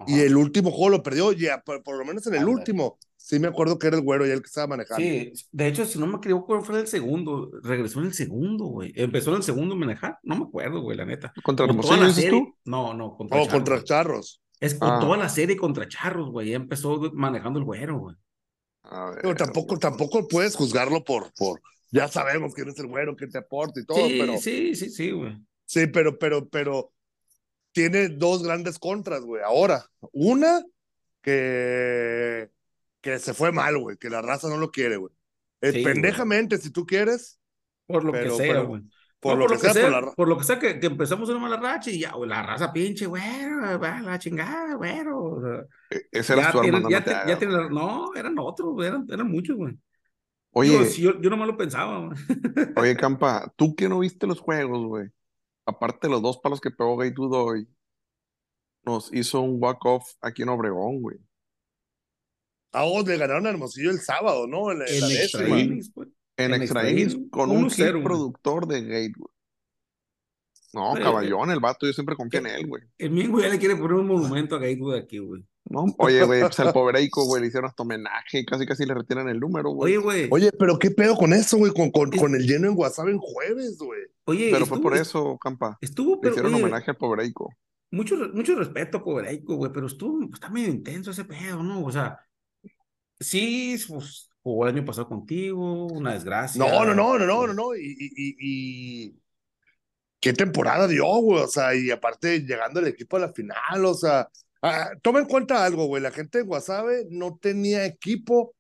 [0.08, 0.24] y Ajá.
[0.24, 2.98] el último juego lo perdió, ya, por, por lo menos en el último.
[3.15, 5.02] Sí me acuerdo que era el güero y el que estaba manejando.
[5.02, 7.50] Sí, de hecho, si no me equivoco, fue el segundo.
[7.63, 8.91] Regresó en el segundo, güey.
[8.96, 10.19] Empezó en el segundo a manejar.
[10.24, 11.32] No me acuerdo, güey, la neta.
[11.41, 12.32] ¿Contra Hermosillo dices serie.
[12.32, 12.54] tú?
[12.65, 13.54] No, no, contra O Charros.
[13.54, 13.84] contra.
[13.84, 14.41] Charros.
[14.60, 15.00] Es con Ah.
[15.00, 16.50] toda la serie contra Charros, güey.
[16.50, 18.15] Ya empezó manejando el güero, güey.
[19.22, 23.38] Pero tampoco, tampoco puedes juzgarlo por, por, ya sabemos quién es el güero, que te
[23.38, 25.38] aporta y todo, Sí, pero sí, sí, sí, güey.
[25.65, 26.91] sí, pero, pero, pero
[27.74, 29.42] tiene dos grandes contras, güey.
[29.44, 30.62] Ahora, una
[31.22, 32.50] que,
[33.02, 35.12] que se fue mal, güey, que la raza no lo quiere, güey.
[35.62, 35.94] Eh, Sí, güey.
[35.94, 37.40] pendejamente, si tú quieres,
[37.86, 38.82] Por lo Pero- que sea, pero- güey.
[39.20, 41.28] por, No, lo, que sea, por la ra- por lo que sea que, que empezamos
[41.30, 45.22] una mala racha y ya, güey, la raza pinche, güero, la chingada, güero.
[45.22, 46.90] o sea, E- Ese era tu tienen, hermano.
[46.90, 49.78] ya, no te ya tienen no, eran otros, eran, eran muchos, güey.
[50.52, 52.18] Oye, Digo, si yo, yo nomás lo pensaba, güey.
[52.78, 55.10] oye, Campa, tú que no viste los juegos, güey.
[55.65, 57.12] Aparte de los dos palos que pegó Gay
[57.43, 57.67] hoy,
[58.86, 61.17] nos hizo un walk-off aquí en Obregón, güey.
[62.73, 64.71] a vos le ganaron a Hermosillo el sábado, ¿no?
[64.71, 66.10] En, la- en la En extra innings, güey.
[66.38, 69.33] En En extra extra innings innings, con un 1-0, hit productor de Gate, güey.
[70.74, 72.82] No, Pero, caballón, el vato, yo siempre confío en él, güey.
[72.98, 75.46] El Mingo ya le quiere poner un monumento a Gatewood aquí, güey.
[75.66, 78.94] No, oye, güey, pues al pobreico, güey, le hicieron hasta homenaje y casi casi le
[78.94, 79.94] retiran el número, güey.
[79.96, 80.28] Oye, güey.
[80.32, 83.08] Oye, pero qué pedo con eso, güey, con, con, Es- con el lleno en WhatsApp
[83.08, 84.02] en jueves, güey.
[84.26, 85.78] Oye, Pero fue por eso, Campa.
[85.80, 87.54] Estuvo, Le pero, hicieron oye, homenaje al pobreico.
[87.92, 91.84] mucho, mucho respeto Pobreico, güey, pero estuvo, está medio intenso ese pedo, ¿no?
[91.86, 92.20] O sea,
[93.20, 96.60] sí, pues, jugó el año pasado contigo, una desgracia.
[96.60, 97.76] No, no, no, no, no, no, no.
[97.76, 98.36] Y, y, y,
[99.08, 99.23] y-
[100.24, 101.44] qué temporada dio, güey.
[101.44, 104.30] O sea, y aparte llegando el equipo a la final, o sea,
[104.62, 106.02] ah, toma en cuenta algo, güey.
[106.02, 108.56] La gente de Guasave no tenía equipo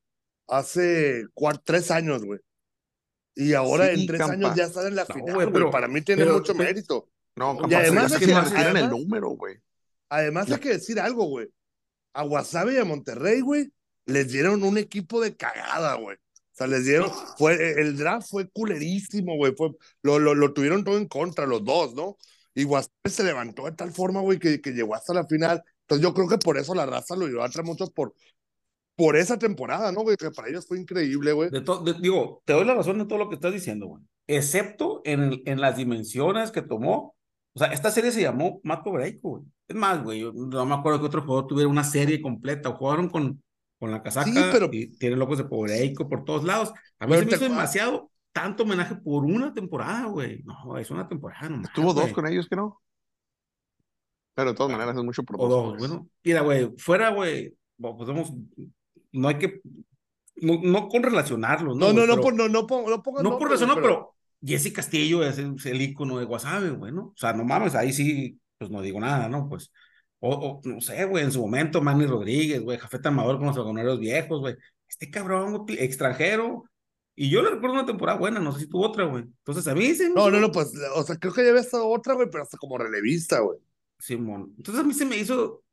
[0.47, 2.39] hace cuatro, tres años, güey.
[3.35, 4.33] Y ahora Sí, en tres campa.
[4.33, 6.65] años ya está en la No, final, güey, pero- Para mí tiene pero- mucho pero-
[6.65, 7.09] mérito.
[7.35, 9.55] No, Y Campa, además ya de que retiran el además- número, güey.
[10.09, 10.55] Además Ya.
[10.55, 11.47] hay que decir algo, güey.
[12.13, 13.71] A Guasave y a Monterrey, güey,
[14.05, 16.17] les dieron un equipo de cagada, güey.
[16.53, 19.53] O sea, les dieron, fue, el draft fue culerísimo, güey.
[19.55, 19.71] Fue,
[20.03, 22.17] lo, lo, lo tuvieron todo en contra, los dos, ¿no?
[22.55, 25.63] Y Guasave se levantó de tal forma, güey, que, que llegó hasta la final.
[25.81, 28.13] Entonces yo creo que por eso la raza lo idolatra mucho por,
[28.95, 30.17] por esa temporada, ¿no, güey?
[30.17, 31.49] Que para ellos fue increíble, güey.
[31.49, 34.03] De de- digo, te doy la razón en todo lo que estás diciendo, güey.
[34.27, 37.15] Excepto en, el- en las dimensiones que tomó.
[37.53, 39.43] O sea, esta serie se llamó Matt Pobreico, güey.
[39.67, 42.71] Es más, güey, no me acuerdo que otro jugador tuviera una serie completa.
[42.71, 43.42] Jugaron con,
[43.83, 46.69] con la casaca Sí, pero- y tienen locos de Pobreico por todos lados.
[46.99, 50.41] A mí Pero se me te- hizo demasiado tanto homenaje por una temporada, güey.
[50.43, 52.81] No, es una temporada nomás, Estuvo dos con ellos, que no.
[54.35, 55.75] Pero de todas maneras es mucho por O dos.
[55.77, 55.89] pues.
[55.89, 56.07] bueno.
[56.23, 58.31] Mira, güey, fuera, güey, podemos,
[59.11, 59.59] no hay que,
[60.37, 61.93] no, no con relacionarlos, No, ¿no?
[61.93, 64.71] no, no, Pero- pon- no, no, pon- no pongan no por relacionar, güey, pero Jesse
[64.71, 67.07] Castillo es el, el ícono de Guasave, güey, ¿no?
[67.07, 69.49] O sea, no mames, ahí sí, pues no digo nada, ¿no?
[69.49, 69.73] Pues,
[70.25, 73.57] o, o, no sé, güey, en su momento, Manny Rodríguez, güey, Jafeta Amador con los
[73.57, 74.55] algoneros viejos, güey,
[74.87, 76.63] este cabrón güey, extranjero,
[77.13, 79.23] y yo le recuerdo una temporada buena, no sé si tuvo otra, güey.
[79.23, 81.61] Entonces, a mí se me No, no, no, pues, o sea, creo que ya había
[81.61, 83.59] estado otra, güey, pero hasta como relevista, güey.
[83.99, 84.53] Simón.
[84.57, 85.63] Entonces a mí se me hizo,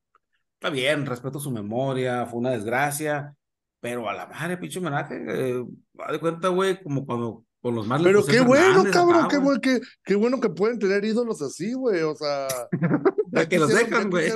[0.55, 3.37] está bien, respeto su memoria, fue una desgracia,
[3.81, 5.65] pero a la madre, pinche homenaje, eh,
[6.13, 9.81] de cuenta, güey, como cuando con los más Pero qué bueno, cabrón, qué, bueno, qué,
[10.05, 12.49] qué bueno que pueden tener ídolos así, güey, o sea...
[13.49, 14.29] Que los dejan, güey.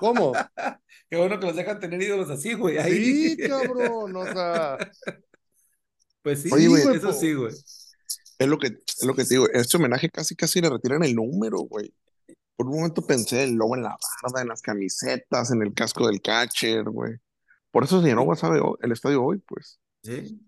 [0.00, 0.32] ¿Cómo?
[1.08, 2.78] Qué bueno que los dejan tener ídolos así, güey.
[2.78, 3.30] ahí.
[3.30, 4.78] Sí, cabrón, o sea...
[6.22, 7.52] Pues sí, Oye, güey, eso po- sí, güey.
[8.38, 9.48] Es lo que, es lo que te digo.
[9.52, 11.94] Este homenaje casi casi le retiran el número, güey.
[12.56, 16.06] Por un momento pensé el logo en la barda, en las camisetas, en el casco
[16.06, 17.14] del catcher, güey.
[17.70, 19.78] Por eso se llenó WhatsApp hoy- el estadio hoy, pues.
[20.02, 20.40] Sí.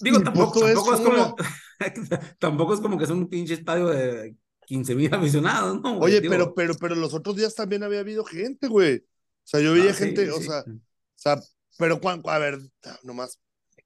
[0.00, 1.36] Digo, tampoco, tampoco es como
[2.38, 5.96] tampoco es como que es un pinche estadio de 15 mil aficionados, ¿no?
[5.96, 6.12] güey?
[6.12, 8.96] oye, Digo, pero, pero, pero los otros días también había habido gente, güey.
[8.98, 9.02] O
[9.44, 10.44] sea, yo veía ah, sí, gente, o sí.
[10.44, 10.72] sea, o
[11.14, 11.40] sea,
[11.78, 12.58] pero cuan- a ver,
[13.02, 13.40] nomás,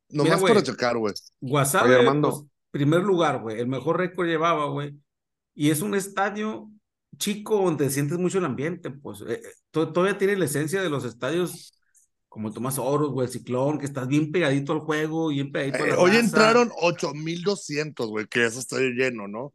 [0.09, 0.53] nomás güey.
[0.55, 1.15] para checar, güey.
[1.41, 2.31] Guasave, Oye, Armando.
[2.31, 3.61] pues, primer lugar, güey.
[3.61, 4.99] El mejor récord llevaba, güey.
[5.55, 6.71] Y es un estadio
[7.19, 9.21] chico donde sientes mucho el ambiente, pues.
[9.21, 11.75] eh, eh, to- todavía tiene la esencia de los estadios
[12.33, 15.87] como Tomás Oros, güey, el Ciclón, que estás bien pegadito al juego, bien pegadito a
[15.87, 16.21] Eh, la hoy raza.
[16.25, 19.53] entraron 8200, güey, que eso está lleno, ¿no?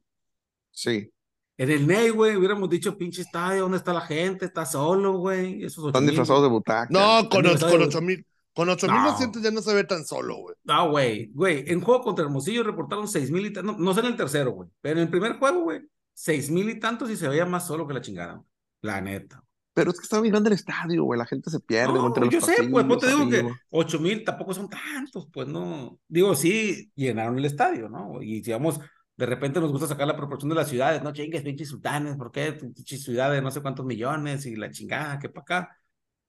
[0.71, 1.11] Sí.
[1.57, 4.45] En el Ney, güey, hubiéramos dicho, pinche estadio, ¿dónde está la gente?
[4.45, 5.63] Está solo, güey.
[5.63, 6.87] Están disfrazados de butaca.
[6.91, 10.55] No, con, está con de- 8000, con 8200 ya no se ve tan solo, güey.
[10.67, 14.01] Ah, güey, güey, en juego contra Hermosillo reportaron seis mil y tantos, no, no sé
[14.01, 15.81] en el tercero, güey, pero en el primer juego, güey,
[16.13, 18.43] seis mil y tantos y se veía más solo que la chingada,
[18.81, 19.43] la neta.
[19.77, 21.19] Pero es que está bien grande el estadio, güey.
[21.19, 23.61] La gente se pierde No, entre los yo sé, pues, pues te digo que arriba.
[23.69, 28.19] ocho mil tampoco son tantos, pues no, digo, sí, llenaron el estadio, ¿no?
[28.19, 28.79] Y digamos,
[29.15, 32.31] de repente nos gusta sacar la proporción de las ciudades, no chingues, pinches sultanes, ¿por
[32.31, 32.53] qué?
[32.53, 35.77] Pinches ciudades de no sé cuántos millones y la chingada, que para acá.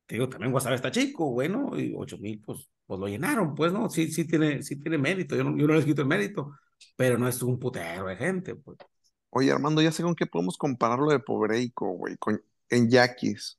[0.05, 3.73] Te digo, también Guasave está chico, bueno, y ocho mil, pues, pues lo llenaron, pues,
[3.73, 3.89] ¿no?
[3.89, 6.53] Sí, sí tiene, sí tiene mérito, yo no, yo no le quito el mérito,
[6.97, 8.77] pero no es un putero de gente, pues.
[9.31, 12.19] Oye, Armando, ya sé con qué podemos compararlo de Pobreico, güey.
[12.19, 13.59] Con, en Yaquis.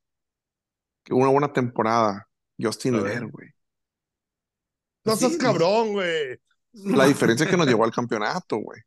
[1.03, 2.27] Que una buena temporada.
[2.61, 2.97] Justin.
[2.97, 3.49] Lever, güey.
[5.05, 6.39] No seas cabrón, güey.
[6.73, 8.81] La diferencia es que nos llevó al campeonato, güey.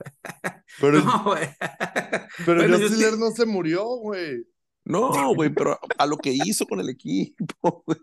[0.80, 1.48] Pero, No, güey.
[2.44, 4.44] pero Bueno, Justin Ler no se murió, güey.
[4.86, 7.98] No, güey, pero a lo que hizo con el equipo, güey.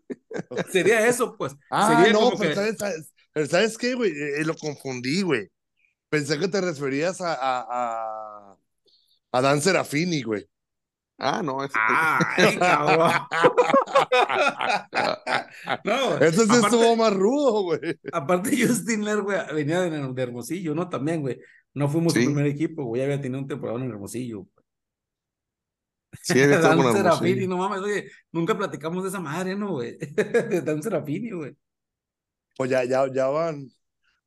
[0.71, 1.53] Sería eso, pues.
[1.69, 4.09] Ah, Sería no, como pero que- ¿sabes, sabes, pero ¿sabes qué, güey?
[4.11, 5.47] Eh, eh, lo confundí, güey.
[6.09, 8.57] Pensé que te referías a, a, a,
[9.31, 10.47] a Dan Serafini, güey.
[11.23, 13.12] Ah, no, ese- Ay, cabrón.
[15.86, 17.79] no, Ese sí aparte- estuvo más rudo, güey.
[18.12, 20.89] Aparte, Justin Ler, güey, venía de, de Hermosillo, ¿no?
[20.89, 21.39] También, güey.
[21.75, 22.21] No fuimos Sí.
[22.21, 23.01] su primer equipo, güey.
[23.01, 24.47] Ya había tenido un temporada en Hermosillo.
[26.23, 29.97] sí había estado con Serafini, no mames, oye, nunca platicamos de esa madre, ¿no, güey?
[29.97, 31.55] De Dan Serafini, güey.
[32.57, 33.69] Pues ya, ya, ya van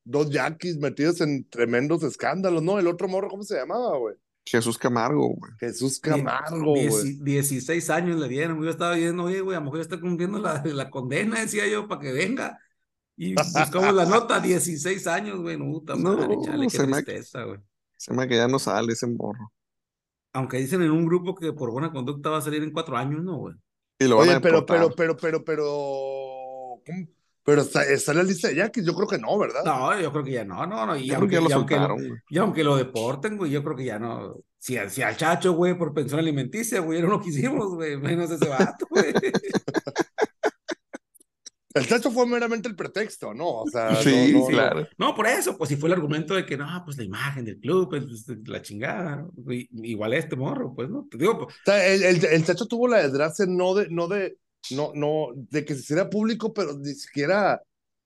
[0.05, 2.79] dos yaquis metidos en tremendos escándalos, ¿no?
[2.79, 4.15] El otro morro, ¿cómo se llamaba, güey?
[4.47, 5.53] Jesús Camargo, güey.
[5.59, 6.89] Jesús Camargo, güey.
[6.89, 8.63] Dieci- 16 años le dieron.
[8.63, 11.67] Yo estaba viendo, oye, güey, a lo mejor ya está cumpliendo la, la condena, decía
[11.67, 12.59] yo, para que venga.
[13.17, 15.57] Y buscamos la nota, 16 años, güey.
[15.57, 17.59] No, puta No, madre, chale, qué se me- tristeza, güey.
[17.97, 19.53] Se me que ya no sale ese morro.
[20.33, 23.23] Aunque dicen en un grupo que por buena conducta va a salir en cuatro años,
[23.23, 23.55] ¿no, güey?
[24.01, 24.95] Y lo van Oye, a pero, deportar.
[24.97, 26.83] pero, pero, pero, pero.
[27.45, 29.63] Pero está, está en la lista de yaquis, yo creo que no, ¿verdad?
[29.65, 30.97] No, yo creo que ya no, no, no.
[30.97, 33.63] Y Yo creo aunque, que ya lo y aunque y aunque lo deporten, güey, yo
[33.63, 34.37] creo que ya no.
[34.59, 38.31] Si, si al chacho, güey, por pensión alimenticia, güey, era lo que hicimos, güey, menos
[38.31, 39.13] ese vato, güey.
[41.75, 43.63] El chacho fue meramente el pretexto, ¿no?
[43.63, 44.89] O sea, Sí, no, no, claro.
[44.97, 47.59] No, por eso, pues si fue el argumento de que no, pues la imagen del
[47.59, 48.05] club, pues,
[48.47, 49.53] la chingada, ¿no?
[49.53, 51.09] igual este morro, pues, ¿no?
[51.11, 54.07] Te digo, pues, O sea, el, el, el chacho tuvo la desgracia no de, no
[54.07, 54.39] de,
[54.71, 57.61] no, no, de que se hiciera público, pero ni siquiera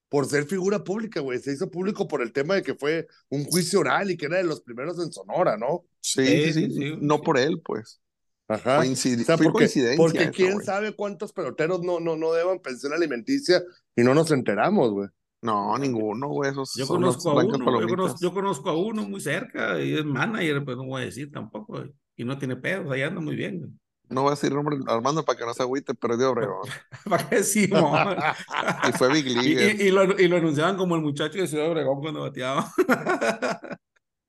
[0.08, 1.38] por ser figura pública, güey.
[1.38, 4.38] Se hizo público por el tema de que fue un juicio oral y que era
[4.38, 5.84] de los primeros en Sonora, ¿no?
[6.00, 6.94] Sí, Sí, sí, sí.
[7.00, 8.00] No por él, pues.
[8.48, 8.78] Ajá.
[8.82, 9.96] Coincidi- O sea, porque, coincidencia.
[9.98, 10.64] porque eso, quién güey.
[10.64, 13.62] sabe cuántos peloteros no, no, no deban pensión alimenticia
[13.94, 15.08] y no nos enteramos, güey.
[15.42, 16.50] No, ninguno, güey.
[16.50, 20.04] Esos yo conozco a uno, yo conozco, yo conozco a uno muy cerca y es
[20.04, 23.36] manager, pero no voy a decir tampoco, güey, y no tiene pedos, ahí anda muy
[23.36, 23.70] bien, güey.
[24.10, 26.68] No voy a decir nombre Armando para que no se agüite, pero es de Obregón.
[27.08, 27.98] ¿Para qué decimos?
[28.88, 29.76] Y fue Big League.
[29.78, 32.72] y, y lo, y lo anunciaban como el muchacho de Ciudad Obregón cuando bateaba.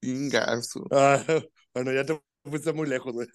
[0.02, 0.86] Ingazo.
[0.92, 1.22] Ah,
[1.74, 3.28] bueno, ya te fuiste muy lejos, güey.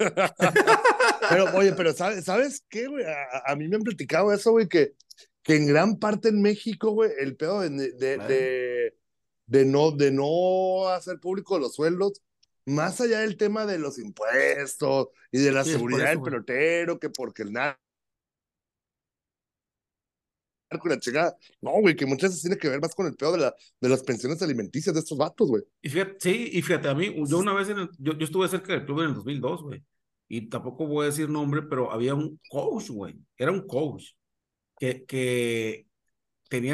[1.29, 3.05] Pero, oye, pero ¿sabes, ¿sabes qué, güey?
[3.05, 4.93] A, a mí me han platicado eso, güey, que,
[5.43, 8.93] que en gran parte en México, güey, el pedo de, de,
[9.47, 12.23] de no, de no hacer público los sueldos,
[12.67, 17.11] más allá del tema de los impuestos y de la Sí, seguridad del pelotero, que
[17.11, 17.79] porque el narco
[20.85, 21.37] y la chingada.
[21.61, 23.89] No, güey, que muchas veces tiene que ver más con el pedo de, la, de
[23.89, 25.63] las pensiones alimenticias de estos vatos, güey.
[25.83, 28.49] Y fíjate, sí, y fíjate, a mí, yo una vez, en el- yo, yo estuve
[28.49, 29.85] cerca del club en el 2002, güey,
[30.29, 34.13] y tampoco voy a decir nombre, pero había un coach, güey, era un coach,
[34.79, 35.87] que, que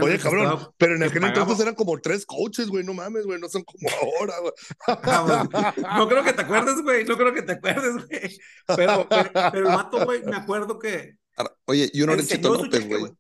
[0.03, 3.25] Oye, cabrón, pero en que aquel pagaba- entonces eran como tres coaches, güey, no mames,
[3.27, 3.89] güey, no son como
[4.21, 4.53] ahora, güey.
[4.87, 8.39] Ah, güey, No creo que te acuerdes, güey, no creo que te acuerdes, güey,
[8.77, 12.53] pero, pero, pero el vato, güey, me acuerdo que Ahora, Oye, y uno era Chito
[12.53, 13.13] López, güey.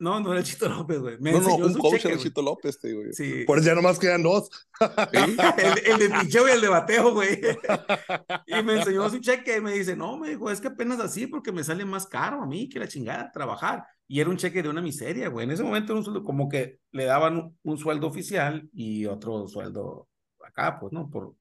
[0.00, 2.18] No, no era el Chito López, güey, No, no, un su coach cheque, era el
[2.18, 2.28] güey.
[2.28, 2.98] Chito López, yo.
[3.12, 3.42] Sí.
[3.44, 4.48] Por eso ya nomás quedan dos.
[5.12, 5.36] el,
[5.86, 7.40] el de picheo y el de bateo, güey.
[8.46, 11.26] Y me enseñó su cheque y me dice, no, me dijo, es que apenas así
[11.26, 13.84] porque me sale más caro a mí que la chingada trabajar.
[14.08, 15.44] Y era un cheque de una miseria, güey.
[15.44, 19.06] En ese momento era un sueldo, como que le daban un, un sueldo oficial y
[19.06, 20.08] otro sueldo
[20.44, 21.10] acá, pues, ¿no?
[21.10, 21.34] Por,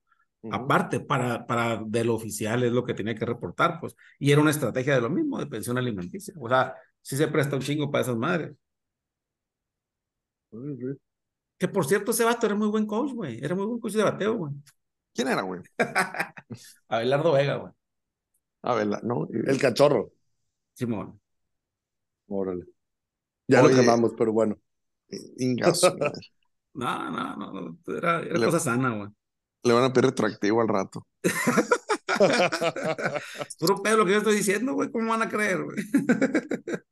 [0.49, 3.95] aparte, para, para de lo oficial es lo que tenía que reportar, pues.
[4.19, 6.33] Y era una estrategia de lo mismo, de pensión alimenticia.
[6.39, 8.55] O sea, sí se presta un chingo para esas madres.
[11.59, 13.43] Que por cierto, ese vato era muy buen coach, güey.
[13.43, 14.53] Era muy buen coach de bateo, güey.
[15.13, 15.61] ¿Quién era, güey?
[16.87, 17.73] Abelardo Vega, güey.
[18.63, 19.27] A ver, la- no.
[19.31, 20.11] El cachorro.
[20.73, 21.19] Simón.
[22.27, 22.65] Órale.
[23.47, 23.73] Ya Oye.
[23.73, 24.57] lo quemamos, pero bueno.
[25.37, 25.95] Ingazo.
[25.97, 26.11] güey.
[26.73, 29.09] No, no, no, no, era, era Le- cosa sana, güey.
[29.63, 31.07] Le van a pedir retroactivo al rato.
[33.59, 35.77] Puro pedo lo que yo estoy diciendo, güey, ¿cómo van a creer, güey?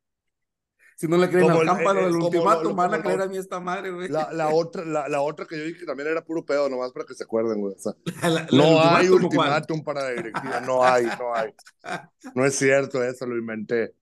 [0.98, 3.38] si no le creen Como al cámpano eh, del ultimato, van a creer a mí
[3.38, 4.10] esta madre, güey.
[4.10, 6.92] La, la otra, la, la otra que yo dije que también era puro pedo, nomás
[6.92, 7.76] para que se acuerden, güey.
[7.76, 7.94] O sea,
[8.30, 9.50] La- no hay ultimátum, ¿cuál?
[9.50, 11.54] ultimátum para la directiva, no hay, no hay.
[12.34, 13.94] No es cierto eso, lo inventé.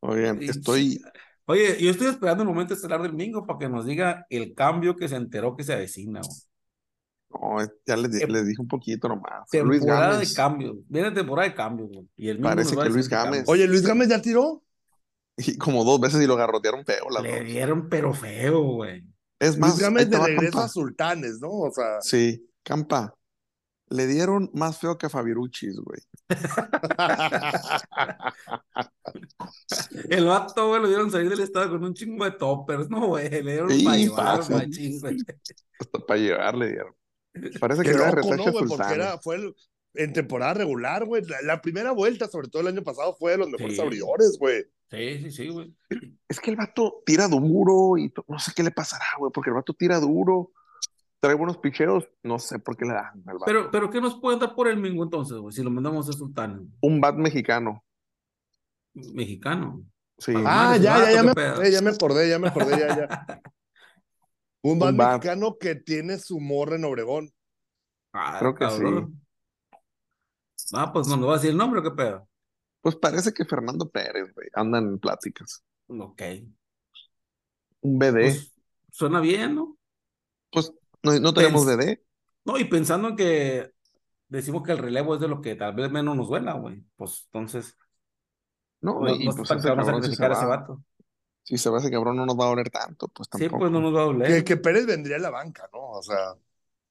[0.00, 1.00] Oigan, estoy.
[1.46, 4.96] Oye, yo estoy esperando el momento estelar del domingo para que nos diga el cambio
[4.96, 6.38] que se enteró que se avecina, güey.
[7.30, 9.48] No, ya les, Tem- les dije un poquito nomás.
[9.52, 10.76] Luis Temporada de cambios.
[10.88, 12.08] Viene temporada de cambios, güey.
[12.16, 13.44] Y el mismo Parece que Luis Gámez-.
[13.46, 14.62] Oye, Luis Gámez ya tiró.
[15.36, 17.46] Y como dos veces y lo garrotearon feo las Le dos.
[17.46, 19.04] dieron pero feo, güey.
[19.38, 20.64] Es más, Luis Gámez de regreso Campa.
[20.64, 21.50] a Sultanes, ¿no?
[21.50, 23.14] O sea, Sí, Campa.
[23.90, 26.00] Le dieron más feo que a Fabiruchis, güey.
[30.10, 33.30] El vato, güey, lo dieron salir del estado con un chingo de toppers, ¿no, güey?
[33.30, 35.16] Le dieron Sí, para llevar, machín, güey.
[35.80, 36.94] Hasta para llevar le dieron.
[37.60, 38.52] Parece que Qué era loco, retache ¿no, güey?
[38.54, 38.94] Porque sultano.
[38.94, 39.54] era, fue el-
[39.94, 41.24] en temporada regular, güey.
[41.24, 43.80] La, la primera vuelta, sobre todo el año pasado, fue de los mejores Sí.
[43.82, 44.64] abridores, güey.
[44.90, 45.74] Sí, sí, sí, güey.
[46.28, 49.54] Es que el vato tira duro y no sé qué le pasará, güey, porque el
[49.56, 50.52] vato tira duro,
[51.20, 53.38] trae buenos picheos, no sé por qué le dan al.
[53.44, 55.52] Pero, pero, ¿qué nos pueden dar por el Mingo entonces, güey?
[55.54, 57.84] Si lo mandamos a Sultán, Un bat mexicano.
[58.94, 59.82] mexicano.
[60.18, 60.32] Sí.
[60.36, 61.52] Ah, ya, ya, ya me pedo.
[61.52, 63.42] acordé, ya me acordé, ya me acordé, ya, ya.
[64.62, 65.12] Un bat Un bat.
[65.14, 67.30] mexicano que tiene su morra en Obregón.
[68.12, 69.20] Ah, Creo que cabrón.
[70.72, 72.28] Ah, pues no me va a decir el nombre, ¿qué pedo?
[72.80, 75.62] Pues parece que Fernando Pérez, güey, andan en pláticas.
[75.86, 76.22] Ok.
[77.82, 78.12] Un BD.
[78.12, 78.54] Pues, Pues,
[78.90, 79.76] suena bien, ¿no?
[81.14, 82.02] No, no tenemos pens- BD.
[82.44, 83.72] No, y pensando en que
[84.28, 86.84] decimos que el relevo es de lo que tal vez menos nos duela, güey.
[86.96, 87.76] Pues entonces,
[88.80, 90.46] No, no, y no pues ese cabrón cabrón si a ese va.
[90.46, 90.82] vato.
[91.42, 93.58] Si se va ese cabrón no nos va a doler tanto, pues Sí, tampoco.
[93.60, 94.28] pues no nos va a doler.
[94.28, 95.80] Que, que Pérez vendría a la banca, ¿no?
[95.90, 96.38] O sea, o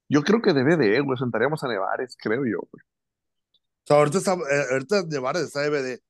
[0.09, 2.83] Yo creo que de BD, güey, sentaríamos a Nevares, creo yo, güey.
[3.85, 6.01] sea ahorita, está, eh, ahorita Nevares está de BD.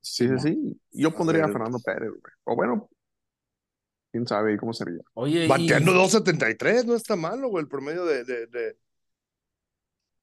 [0.00, 0.80] Sí, sí, sí.
[0.92, 1.48] Yo pondría a.
[1.48, 2.32] Fernando Pérez, güey.
[2.44, 2.90] O bueno,
[4.14, 5.00] quién sabe cómo sería.
[5.14, 8.76] Oye, y- Bateando 2.73, no está malo, güey, el promedio de, de, de,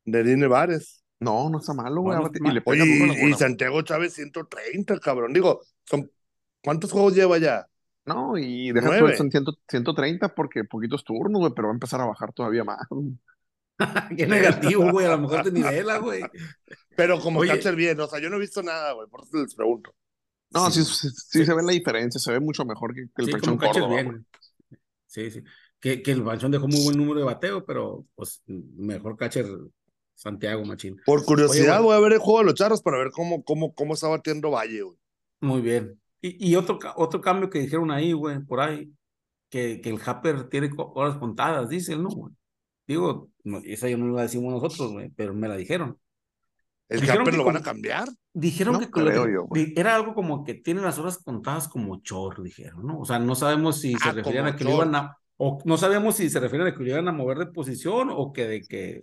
[0.05, 1.03] de Dean Nevares.
[1.19, 2.17] No, no está malo, güey.
[2.17, 3.33] No, no y le Oye, y, y.
[3.33, 5.33] Santiago Chávez 130, cabrón.
[5.33, 6.09] Digo, son,
[6.63, 7.67] ¿cuántos juegos lleva ya?
[8.05, 11.99] No, y deja tú en 100 130 porque poquitos turnos, güey, pero va a empezar
[11.99, 12.79] a bajar todavía más.
[14.17, 15.05] qué negativo, güey.
[15.05, 16.23] A lo mejor te nivela, güey.
[16.95, 17.51] Pero como Oye.
[17.51, 19.93] catcher bien, o sea, yo no he visto nada, güey, por eso les pregunto.
[20.53, 21.09] No, sí, Sí.
[21.09, 23.87] sí, sí se ve la diferencia, se ve mucho mejor que, que el cachas Córdoba,
[23.87, 24.25] bien.
[25.07, 25.43] Sí, sí.
[25.79, 29.47] Que, que el Banchón dejó muy buen número de bateo, pero pues mejor catcher
[30.13, 30.97] Santiago Machín.
[31.05, 33.73] Por curiosidad, Oye, voy a ver el juego de los charros para ver cómo, cómo,
[33.73, 34.97] cómo está batiendo Valle, güey.
[35.39, 35.99] Muy bien.
[36.21, 38.93] Y, y otro, otro cambio que dijeron ahí, güey, por ahí,
[39.49, 42.09] que, que el Happer tiene horas contadas, dicen, ¿no?
[42.09, 42.33] güey?
[42.87, 45.97] Digo, no, esa yo no la decimos nosotros, güey, pero me la dijeron.
[46.91, 48.07] ¿El que lo van a cambiar?
[48.33, 52.01] Dijeron No que creo que- yo, era algo como que tiene las horas contadas como
[52.01, 52.99] chor, dijeron, ¿no?
[52.99, 55.59] O sea, no sabemos si se Ah, referían como a que lo iban a, o
[55.65, 58.47] no sabemos si se refieren a que lo iban a mover de posición o que
[58.47, 59.01] de que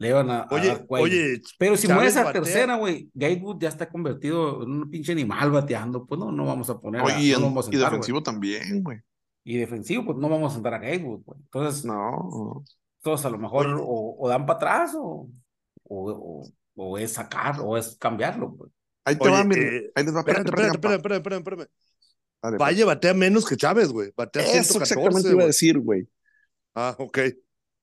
[0.00, 1.04] le iban a, a Oye, dar cuello.
[1.04, 5.12] oye, Pero si mueves a batea- tercera, güey, Gatewood ya está convertido en un pinche
[5.12, 7.72] animal bateando, pues no, no vamos a poner, a- Oye, y, no vamos a y
[7.72, 7.98] sentar, güey.
[8.00, 8.98] defensivo también, güey.
[9.44, 11.40] Y defensivo, pues no vamos a sentar a Gatewood, güey.
[11.40, 12.62] Entonces, No.
[13.02, 15.28] todos a lo mejor o, o dan para atrás o,
[15.84, 16.42] o, o,
[16.78, 18.54] o es sacar, o es cambiarlo.
[18.56, 18.70] Pues.
[19.04, 19.76] Ahí te Oye, va, mire.
[19.76, 20.20] Eh, ahí les va.
[20.20, 21.72] Espérate, espérate, espérate, espérate, espérate.
[22.40, 22.86] Dale, Valle pues.
[22.86, 24.12] batea menos que Chávez, güey.
[24.16, 25.34] Batea Eso exactamente wey.
[25.34, 26.08] iba a decir, güey.
[26.74, 27.18] Ah, ok.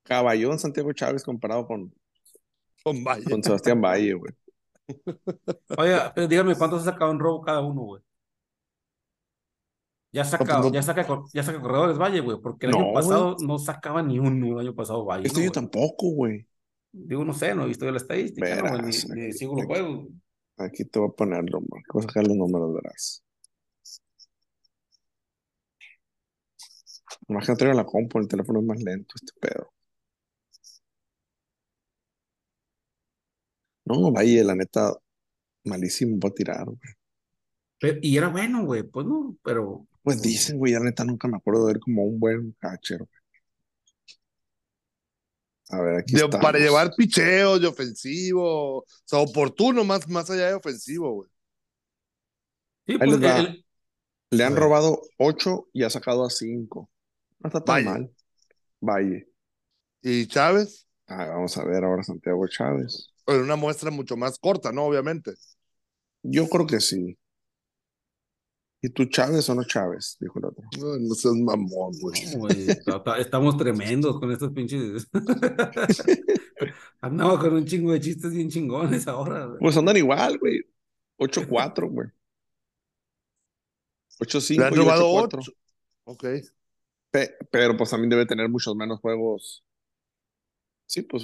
[0.03, 1.93] Caballón Santiago Chávez comparado con,
[2.83, 3.25] con, Valle.
[3.25, 4.33] con Sebastián Valle, güey.
[5.77, 8.01] Oiga, pero eh, dígame, ¿cuántos ha sacado en robo cada uno, güey?
[10.13, 14.01] Ya saca, ya saca, ya saca corredores Valle, güey, porque el año pasado no sacaba
[14.01, 15.27] ni uno el año pasado Valle.
[15.27, 16.47] Este año tampoco, güey.
[16.97, 19.53] Digo, no sé, no he visto yo la estadística, no, Verás, ni, ni aquí- sigo
[19.55, 19.67] los aquí.
[19.73, 20.07] juegos.
[20.57, 21.83] Aquí te voy a ponerlo, güey.
[21.93, 23.21] Voy a sacar los números, verás.
[27.27, 29.71] Imagínate traigo la compu, el teléfono es más lento, este pedo.
[33.85, 34.93] No, Valle, la neta,
[35.65, 36.77] malísimo para tirar, güey.
[37.79, 41.37] Pero- y era bueno, güey, pues no, pero Pues dicen, güey, la neta nunca me
[41.37, 43.01] acuerdo de él como un buen catcher.
[45.69, 46.43] A ver, aquí De- estamos.
[46.43, 48.79] para llevar picheos de ofensivo.
[48.79, 51.29] O sea, oportuno más, más allá de ofensivo, güey.
[52.87, 53.19] sí, pues,
[54.31, 56.89] Le han robado 8 y ha sacado a 5.
[57.39, 57.85] No está tan Valle.
[57.89, 58.11] mal.
[58.81, 59.27] Valle.
[60.01, 63.11] Y Chávez, Ah, vamos a ver ahora Santiago Chávez.
[63.27, 64.85] en una muestra mucho más corta, ¿no?
[64.85, 65.33] Obviamente.
[66.23, 67.17] Yo creo que sí.
[68.85, 70.15] ¿Y tú Chávez o no Chávez?
[70.19, 70.63] Dijo el otro.
[70.79, 72.67] No, no seas mamón, güey.
[73.19, 75.07] Estamos tremendos con estos pinches.
[77.01, 79.45] Andamos con un chingo de chistes bien chingones ahora.
[79.47, 79.57] güey.
[79.59, 80.61] Pues andan igual, güey.
[81.17, 82.07] 8-4, güey.
[84.19, 85.39] 8-5 Le han y robado 8-4.
[85.39, 85.51] ocho.
[86.03, 86.23] Ok.
[87.09, 89.63] Pe- pero pues también debe tener muchos menos juegos.
[90.85, 91.23] Sí, pues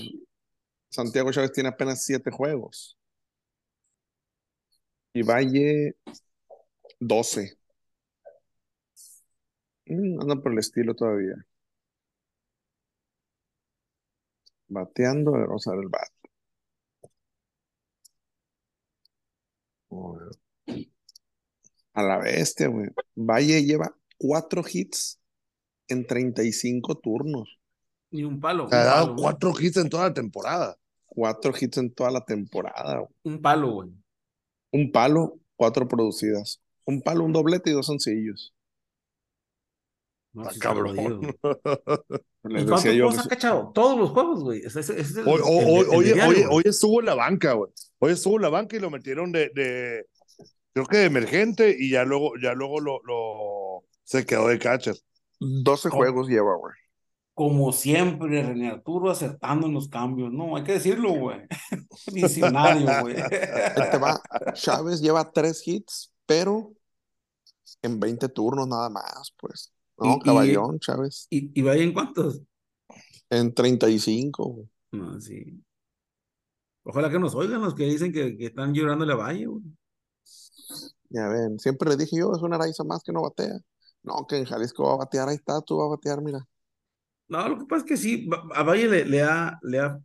[0.89, 2.97] Santiago Chávez tiene apenas 7 juegos.
[5.13, 5.95] Y Valle
[7.01, 7.57] 12.
[9.87, 11.35] Mm, andan por el estilo todavía.
[14.67, 16.09] Bateando, a ver, vamos a ver el bat.
[21.93, 22.87] A la bestia, güey.
[23.15, 25.19] Valle lleva 4 hits
[25.89, 27.59] en 35 turnos.
[28.11, 28.69] Ni un palo.
[28.69, 30.77] Se ha un dado palo, cuatro hits en toda la temporada.
[31.07, 32.99] cuatro hits en toda la temporada.
[32.99, 33.09] güey.
[33.23, 33.89] Un palo, güey.
[34.71, 36.61] Un palo, cuatro producidas.
[36.85, 38.53] Un palo, un doblete y dos sencillos.
[40.33, 40.95] No, Ah, cabrón.
[42.43, 43.71] Les ¿Y decía cuántos yo juegos que cachado?
[43.73, 44.61] Todos los juegos, güey.
[44.63, 47.71] Es el- Hoy, el estuvo en la banca, güey.
[47.99, 50.05] Hoy estuvo en la banca y lo metieron de, de
[50.73, 54.95] creo que de emergente y ya luego, ya luego lo, lo se quedó de catcher.
[55.39, 56.01] 12 ¿Cómo?
[56.01, 56.73] juegos lleva, güey.
[57.33, 60.31] Como siempre, René Arturo acertando en los cambios.
[60.31, 61.39] No, hay que decirlo, güey.
[62.13, 63.15] Visionario, güey.
[63.19, 64.21] Ahí te va.
[64.53, 66.73] Chávez lleva tres hits, pero
[67.81, 69.73] en 20 turnos nada más, pues.
[69.97, 71.27] No, Y- y- caballón, Chávez.
[71.29, 72.41] ¿Y, y vaya en cuántos?
[73.29, 74.43] En 35.
[74.45, 74.69] güey.
[74.91, 75.61] No, sí.
[76.83, 79.63] Ojalá que nos oigan los que dicen que, que están llorándole a Valle, güey.
[81.09, 83.59] Ya ven, siempre le dije yo, es una Araiza más que no batea.
[84.03, 86.47] No, que en Jalisco va a batear, ahí está, tú vas a batear, mira.
[87.27, 89.99] No, lo que pasa es que sí, a Valle le, le ha, le ha,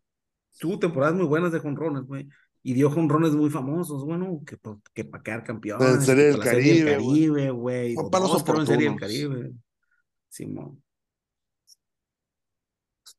[0.59, 2.29] tuvo temporadas muy buenas de jonrones, güey.
[2.67, 4.59] Y dio jonrones muy famosos, bueno, que,
[4.93, 5.81] que para quedar campeón.
[5.81, 7.95] En Serie del la Serie del Caribe, güey.
[8.11, 8.99] Para los en Serie del.
[8.99, 9.53] Caribe.
[10.29, 10.83] Simón.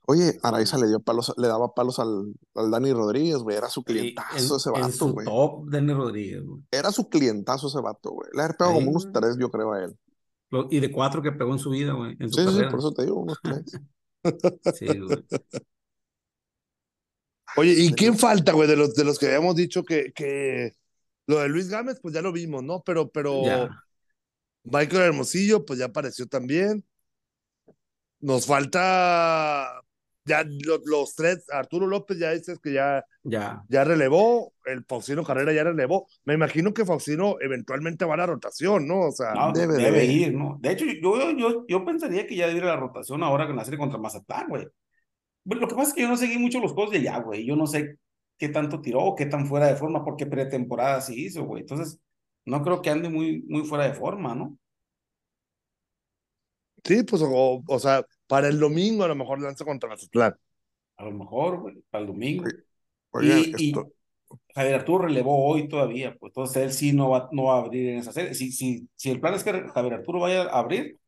[0.06, 3.56] Oye, Araiza le dio palos, le daba palos al, al Dani Rodríguez, güey.
[3.56, 5.26] Era su clientazo ese vato, güey.
[5.26, 6.64] top, Denny Rodríguez, güey.
[6.70, 8.30] Era su clientazo ese vato, güey.
[8.34, 9.98] Le ha pegado como unos tres, yo creo, a él.
[10.50, 13.06] Lo- Y de cuatro que pegó en su vida, güey, Sí, sí, por eso te
[13.06, 13.64] digo, unos tres.
[14.78, 15.26] Sí, güey.
[17.58, 20.74] Oye, ¿y quién falta, güey, de los, de los que habíamos dicho que, que
[21.26, 22.82] lo de Luis Gámez, pues ya lo vimos, ¿no?
[22.86, 23.84] Pero, pero Ya.
[24.64, 26.84] Michael Hermosillo, pues ya apareció también.
[28.20, 29.82] Nos falta
[30.26, 33.64] ya lo- los tres, Arturo López ya dices que ya, Ya.
[33.70, 36.08] ya relevó, el Faustino Carrera ya relevó.
[36.26, 39.02] Me imagino que Faustino eventualmente va a la rotación, ¿no?
[39.08, 40.06] O sea, No, Debe debe, de.
[40.06, 40.58] ir, ¿no?
[40.60, 43.56] De hecho, yo, yo, yo pensaría que ya debe ir a la rotación ahora con
[43.56, 44.68] la serie contra Mazatlán, güey.
[45.48, 47.46] Lo que pasa es que yo no seguí mucho los juegos de allá, güey.
[47.46, 47.98] Yo no sé
[48.38, 51.62] qué tanto tiró, qué tan fuera de forma, porque pretemporada sí hizo, güey.
[51.62, 52.00] Entonces,
[52.46, 54.58] no creo que ande muy, muy fuera de forma, ¿no?
[56.84, 60.36] sí, pues, o, o sea, para el domingo a lo mejor lanza contra Mazatlán.
[60.98, 62.46] A lo mejor, güey, para el domingo.
[63.12, 63.92] Oigan, Y, y esto,
[64.56, 67.90] Javier Arturo relevó hoy todavía, pues entonces él sí no va, no va a abrir
[67.92, 68.34] en esa serie.
[68.36, 71.00] Si, si, si el plan es que Javier Arturo vaya a abrir,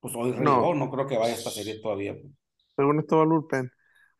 [0.00, 2.14] pues hoy relevó, no, creo que vaya a esta serie todavía.
[2.14, 2.32] pues.
[2.76, 3.70] Según esto va al bullpen.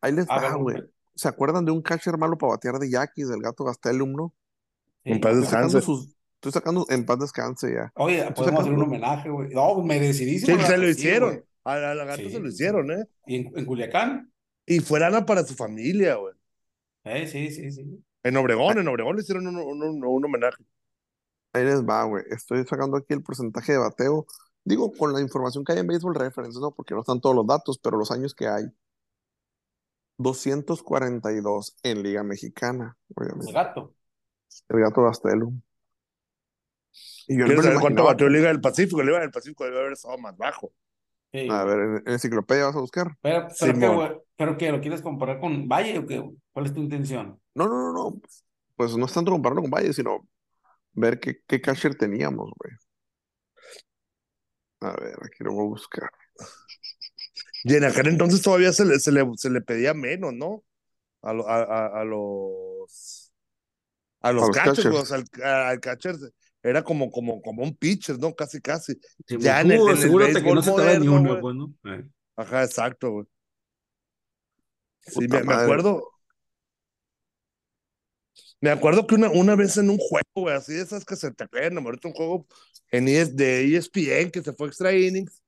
[0.01, 0.83] Ahí les Ah, va, güey.
[1.15, 4.35] ¿Se acuerdan de un catcher malo para batear de Yaquis, del gato Gastelum, no?
[5.05, 5.13] Sí.
[5.13, 5.87] En paz Estoy sacando descanse.
[5.87, 7.93] sus, estoy sacando, en paz descanse ya.
[7.95, 9.49] Oye, Estoy podemos hacer un homenaje, güey.
[9.55, 10.59] No, merecidísimo.
[10.59, 11.45] Sí, se lo sí, hicieron.
[11.65, 12.31] A la, a la gato Sí.
[12.31, 13.05] se lo hicieron, ¿eh?
[13.27, 14.33] Y en, en Culiacán.
[14.67, 16.35] Y fue lana para su familia, güey.
[17.05, 18.05] Eh, sí, sí, sí.
[18.23, 20.65] En Obregón, en Obregón le hicieron un, un, un- un homenaje.
[21.53, 22.25] Ahí les va, güey.
[22.31, 24.27] Estoy sacando aquí el porcentaje de bateo.
[24.67, 26.73] Digo, con la información que hay en Baseball Reference, ¿no?
[26.73, 28.65] Porque no están todos los datos, pero los años que hay.
[30.19, 33.53] 242 en Liga Mexicana, El obviamente.
[33.53, 33.95] gato.
[34.69, 35.61] El gato Gastelum.
[37.29, 39.03] Y yo ¿Quieres lo saber cuánto batió Liga del Pacífico?
[39.05, 40.73] Liga del Pacífico debe haber estado más bajo.
[41.33, 41.47] Sí.
[41.49, 43.17] A ver, en, en enciclopedia vas a buscar.
[43.21, 44.73] Pero, pero, güey, ¿pero qué?
[44.73, 46.29] ¿Lo quieres comparar con Valle o qué?
[46.53, 47.41] ¿Cuál es tu intención?
[47.55, 48.21] No, no, no, no.
[48.75, 50.27] Pues no es tanto compararlo con Valle, sino
[50.93, 52.75] ver qué, qué catcher teníamos, güey.
[54.87, 56.11] A ver, aquí lo voy a buscar.
[57.65, 60.63] Y en aquel entonces todavía se le, se le, se le pedía menos, ¿no?
[61.23, 63.33] A, lo- a, a, a los
[64.21, 65.09] a los A los catchers, catchers.
[65.09, 66.17] sea, al, al catcher
[66.63, 68.35] era como, como, como un pitcher, ¿no?
[68.35, 68.95] Casi, casi.
[69.27, 71.75] Sí, Ya en el- en el asegúrate que no se ni uno, pues, ¿no?
[71.85, 72.05] Eh.
[72.37, 73.27] Ajá, exacto, güey.
[75.01, 76.16] Sí, me, me acuerdo.
[78.61, 81.31] Me acuerdo que una, una vez en un juego, güey, así de esas que se
[81.33, 82.47] te pegan, ahorita un juego
[82.91, 85.43] en ES, de ESPN que se fue extra innings,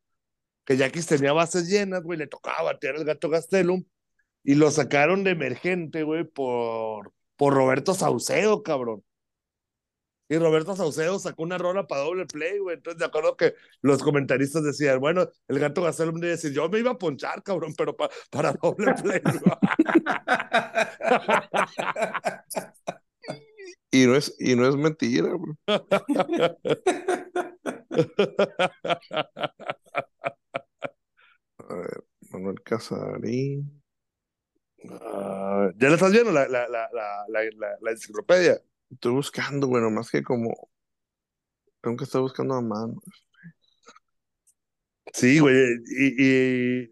[0.64, 3.84] que Yaquis tenía bases llenas, güey, le tocaba batear el gato Gastelum
[4.44, 9.04] y lo sacaron de emergente, güey, por, por Roberto Saucedo, cabrón.
[10.28, 12.76] Y Roberto Saucedo sacó una rola para doble play, güey.
[12.76, 16.78] Entonces, de acuerdo que los comentaristas decían, bueno, el gato Gastelum debe decir, yo me
[16.80, 19.20] iba a ponchar, cabrón, pero pa- para doble play.
[23.90, 25.54] Y no es, y no es mentira, güey.
[31.68, 33.80] A ver, Manuel Casarín.
[34.90, 36.88] Ah, ¿Ya le estás viendo la, la, la-
[37.80, 38.60] la enciclopedia?
[38.98, 40.70] Estoy buscando, güey, nomás que como.
[41.80, 43.00] Tengo que estar buscando a mano.
[45.12, 45.54] Sí, güey.
[46.00, 46.82] Y, y,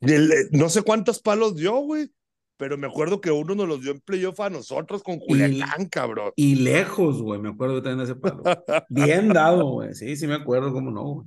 [0.00, 2.10] y el- eh, no sé cuántos palos dio, güey.
[2.56, 6.32] Pero me acuerdo que uno nos los dio en playoff a nosotros con Culiacán, cabrón.
[6.36, 8.42] Y lejos, güey, me acuerdo también de ese palo.
[8.88, 9.94] Bien dado, güey.
[9.94, 11.26] Sí, sí me acuerdo, cómo no, güey.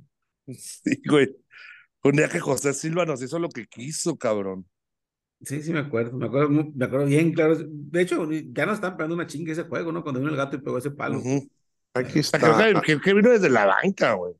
[0.58, 1.28] Sí, güey.
[2.04, 4.66] Un día que José Silva nos hizo lo que quiso, cabrón.
[5.44, 7.56] Sí, sí, me acuerdo, me acuerdo, me acuerdo bien, claro.
[7.58, 10.02] De hecho, ya nos están pegando una chinga ese juego, ¿no?
[10.02, 11.20] Cuando vino el gato y pegó ese palo.
[11.94, 12.38] Aquí está.
[12.38, 14.34] creo que, vino desde la banca, güey.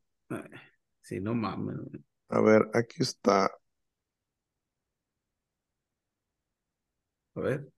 [1.01, 1.77] Sí, no mames.
[1.77, 2.05] güey.
[2.29, 3.51] A ver, aquí está.
[7.35, 7.73] A ver,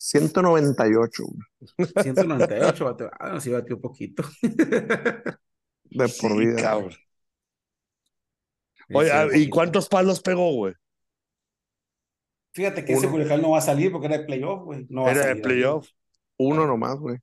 [0.00, 3.10] 198, güey, 198 bateó.
[3.18, 4.22] Ah, no, sí batió poquito.
[4.42, 6.56] de por Sí, vida.
[6.56, 6.94] cabrón.
[8.92, 10.74] Oye, ah, ¿y cuántos palos pegó, güey?
[12.52, 13.08] Fíjate que ese.
[13.08, 14.86] Culiacán no va a salir porque era de playoff, güey.
[14.88, 15.88] No Era de playoff.
[16.36, 17.18] Uno nomás, güey.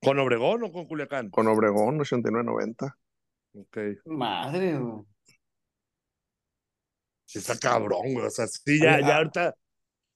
[0.00, 1.30] ¿Con Obregón o con Culiacán?
[1.30, 2.96] Con Obregón, 89-90.
[3.54, 3.78] Ok.
[4.06, 5.04] Madre, güey.
[7.24, 8.26] Sí, está cabrón, güey.
[8.26, 9.16] O sea, sí, ya, ya ah.
[9.18, 9.54] ahorita,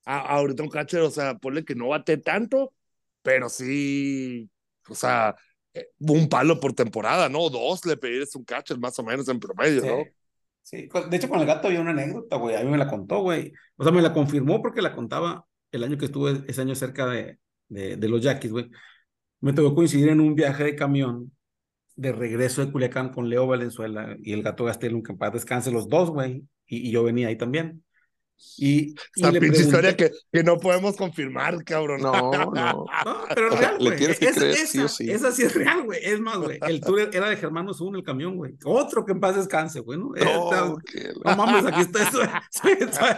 [0.05, 2.75] a- ahorita un catcher, o sea, ponle que no bate tanto,
[3.23, 4.51] pero sí,
[4.89, 5.35] o sea,
[5.73, 7.49] eh, un palo por temporada, ¿no?
[7.49, 9.87] Dos le pedís un catcher más o menos en promedio, Sí.
[9.89, 10.05] ¿no?
[10.67, 13.21] Sí, de hecho con el gato había una anécdota, güey, a mí me la contó,
[13.21, 13.53] güey.
[13.77, 17.07] O sea, me la confirmó porque la contaba el año que estuve, ese año cerca
[17.07, 17.39] de,
[17.69, 18.69] de, de los Yaquis, güey.
[19.41, 21.33] Me tocó coincidir en un viaje de camión
[21.97, 25.73] de regreso de Culiacán con Leo Valenzuela y el gato Gastelum, que en paz descanse
[25.73, 27.85] los dos, güey, y, y yo venía ahí también.
[28.59, 32.01] Y, le pinche pregunté- historia que, que no podemos confirmar, cabrón.
[32.01, 32.87] No, no.
[33.05, 34.05] No, pero es real, güey.
[34.05, 35.11] Esa- creer esa, sí o sí.
[35.11, 36.01] esa sí es real, güey.
[36.03, 36.59] Es más, güey.
[36.63, 38.55] El tour era de Germano Zun, el camión, güey.
[38.65, 40.15] Otro que en paz descanse, güey, ¿no?
[40.15, 40.31] Esta-
[40.67, 42.03] No, que No mames, aquí estoy.
[42.13, 43.17] Soy, soy, soy-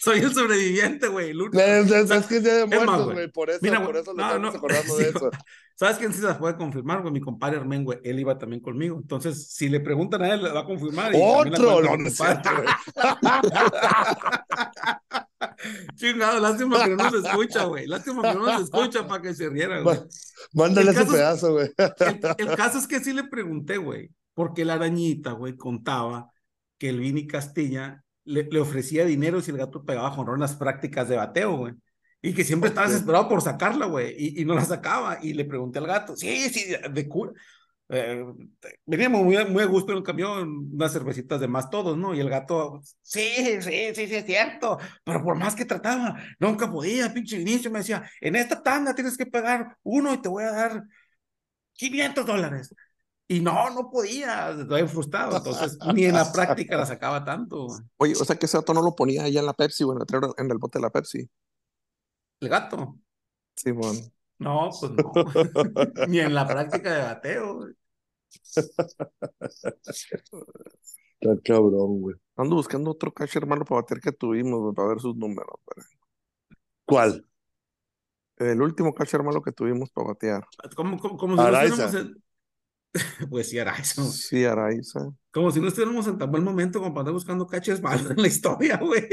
[0.00, 1.32] soy el sobreviviente, güey.
[1.52, 3.28] Es, es- es que es Día de Muertos, güey.
[3.30, 5.30] por eso, Mira, por eso no, estamos no, acordando sí, de eso.
[5.76, 7.12] ¿Sabes quién sí se las puede confirmar, güey?
[7.12, 7.98] Mi compadre Hermen, güey.
[8.04, 8.96] Él iba también conmigo.
[8.96, 11.12] Entonces, si le preguntan a él, le va a confirmar.
[11.14, 12.10] y Otro, no, no.
[15.96, 17.86] Chingado, lástima que no nos escucha, güey.
[17.86, 19.98] Lástima que no nos escucha para que se riera, güey.
[20.52, 21.70] Mándale ese pedazo, güey.
[21.76, 26.30] El, el caso es que sí le pregunté, güey, porque la arañita, güey, contaba
[26.78, 31.16] que el Vini Castilla le, le ofrecía dinero si el gato pegaba las prácticas de
[31.16, 31.74] bateo, güey.
[32.24, 35.18] Y que siempre estaba desesperado por sacarla, güey, y, y no la sacaba.
[35.20, 37.32] Y le pregunté al gato, sí, sí, de cura.
[37.90, 38.24] Eh,
[38.86, 42.14] veníamos muy, muy a gusto en el camión, unas cervecitas de más todos, ¿no?
[42.14, 43.28] Y el gato, sí,
[43.60, 47.80] sí, sí, sí, es cierto, pero por más que trataba, nunca podía, pinche Vinicio me
[47.80, 50.84] decía, en esta tanda tienes que pagar uno y te voy a dar
[51.74, 52.74] 500 dólares.
[53.28, 57.66] Y no, no podía, estoy frustrado, entonces ni en la práctica la sacaba tanto.
[57.98, 60.16] Oye, o sea que ese dato no lo ponía allá en la Pepsi, güey, en
[60.16, 61.28] el en el bote de la Pepsi.
[62.44, 62.98] El gato,
[63.72, 64.00] bueno.
[64.38, 65.12] no, pues no,
[66.08, 67.54] ni en la práctica de bateo.
[67.56, 67.74] güey.
[71.20, 72.16] Está cabrón, güey.
[72.36, 75.56] Ando buscando otro catcher malo para bater que tuvimos, güey, para ver sus números.
[75.64, 75.86] güey.
[76.84, 77.26] ¿Cuál?
[78.36, 80.46] El último catcher malo que tuvimos para batear.
[80.76, 81.98] Como, como, como si no Araiza.
[81.98, 82.22] en...
[83.30, 84.04] Pues sí, Araiza.
[84.04, 85.00] Sí, Araiza.
[85.32, 88.20] Como si no estuviéramos en tan buen momento como para andar buscando caches malos en
[88.20, 89.08] la historia, güey.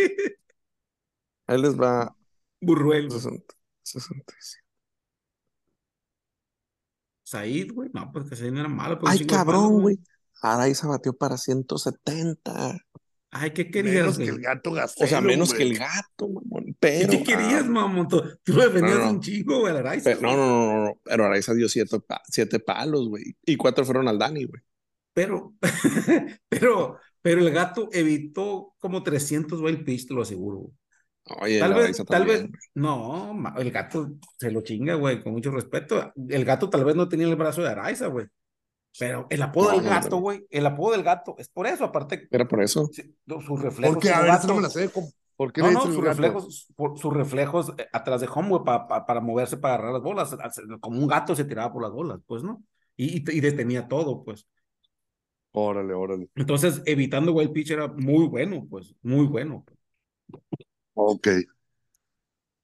[1.48, 2.14] Ahí les va
[2.62, 3.20] Burruel, güey.
[3.20, 3.54] 60,
[3.84, 4.62] 67.
[7.24, 7.90] Said, güey.
[7.94, 9.00] No, pues que Said no era malo.
[9.02, 10.00] un Ay, cabrón, güey.
[10.42, 12.78] Araiza batió para 170.
[13.34, 14.28] Ay, ¿qué querías, Menos güey?
[14.28, 15.72] que el gato O Gastelum, sea, menos que güey.
[15.72, 16.64] el gato, mamón.
[16.68, 17.10] ¿Y Pero.
[17.12, 18.08] qué querías, ah, mamón?
[18.10, 20.04] Tú, lo defendías No, un chingo, güey, Araiza.
[20.10, 20.38] pero- no, güey.
[20.38, 21.00] no, no, no, no.
[21.04, 23.24] Pero Araiza dio siete, pa- siete palos, güey.
[23.46, 24.62] Y cuatro fueron al Dani, güey.
[25.14, 25.54] Pero,
[26.50, 30.72] pero, pero el gato evitó como 300 wild pitch, te lo aseguro.
[31.40, 31.52] Güey.
[31.54, 36.12] Oye, Tal vez, tal vez, no, el gato se lo chinga, güey, con mucho respeto.
[36.30, 38.28] El gato tal vez no tenía el brazo de Araiza, güey.
[39.00, 40.18] Pero el apodo No, del gato, no.
[40.22, 42.90] güey, el apodo del gato es por eso, aparte, Era por eso.
[43.26, 44.90] no me la sé.
[44.90, 45.10] ¿Cómo?
[45.38, 48.88] ¿Por qué No, sus el reflejos, por- sus reflejos eh, atrás de home, güey, pa-
[48.88, 50.38] pa- para moverse, para agarrar las bolas.
[50.82, 52.64] Como un gato se tiraba por las bolas, pues, ¿no?
[52.96, 54.46] Y, y, y detenía todo, pues.
[55.54, 56.28] Órale, órale.
[56.36, 59.66] Entonces, evitando wild pitch era muy bueno, pues, muy bueno.
[61.04, 61.28] Ok.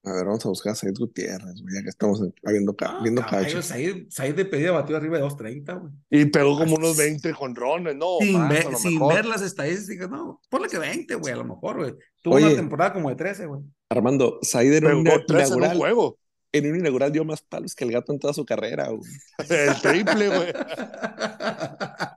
[0.04, 3.00] A ver, vamos a buscar a Said Gutiérrez, güey, ya que estamos viendo, ca- Ah,
[3.04, 3.66] viendo caballo, catchers.
[3.66, 5.92] Said, Said de pedida batió arriba de 230, güey.
[6.10, 8.18] Y pegó como unos 20 jonrones, ¿no?
[8.22, 9.16] Sin, más, ver, a lo sin mejor.
[9.16, 11.96] ver las estadísticas, no, ponle que 20, güey, a lo mejor, güey.
[12.22, 12.46] Tuvo Oye.
[12.46, 13.62] una temporada como de 13, güey.
[13.90, 16.20] Armando, Said en un tres en un inaugural, juego.
[16.54, 19.12] en un inaugural dio más palos que el gato en toda su carrera, güey.
[19.50, 20.54] El triple, güey.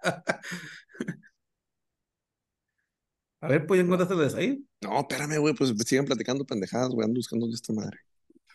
[3.41, 4.59] A ver, pues ya encontraste lo de Said.
[4.83, 7.99] No, espérame, güey, pues siguen platicando pendejadas, güey, ando buscando de esta madre.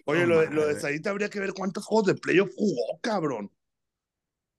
[0.06, 0.80] Oye, No lo, de- lo de.
[0.80, 3.52] Said habría que ver cuántos juegos de playoff jugó, cabrón.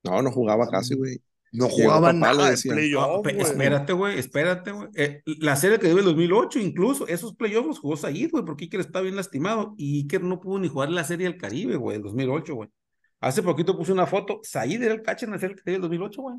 [0.02, 1.20] No, no jugaba casi, güey.
[1.52, 2.56] No jugaba nada de.
[2.56, 3.40] No, playoff, güey.
[3.40, 4.88] espérate, güey, espérate, güey.
[4.96, 8.64] Eh, la serie que dio el 2008, incluso, esos playoffs los jugó Said, güey, porque
[8.64, 11.96] Iker está bien lastimado y Iker no pudo ni jugar la serie del Caribe, güey,
[11.96, 12.68] el 2008, güey.
[13.20, 16.36] Hace poquito puse una foto, Said era el catcher en la serie del 2008, güey.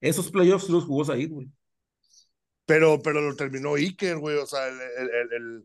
[0.00, 1.48] Esos playoffs los jugó Said, güey.
[2.66, 4.36] Pero, pero lo terminó Iker, güey.
[4.38, 5.64] O sea, el, el, el-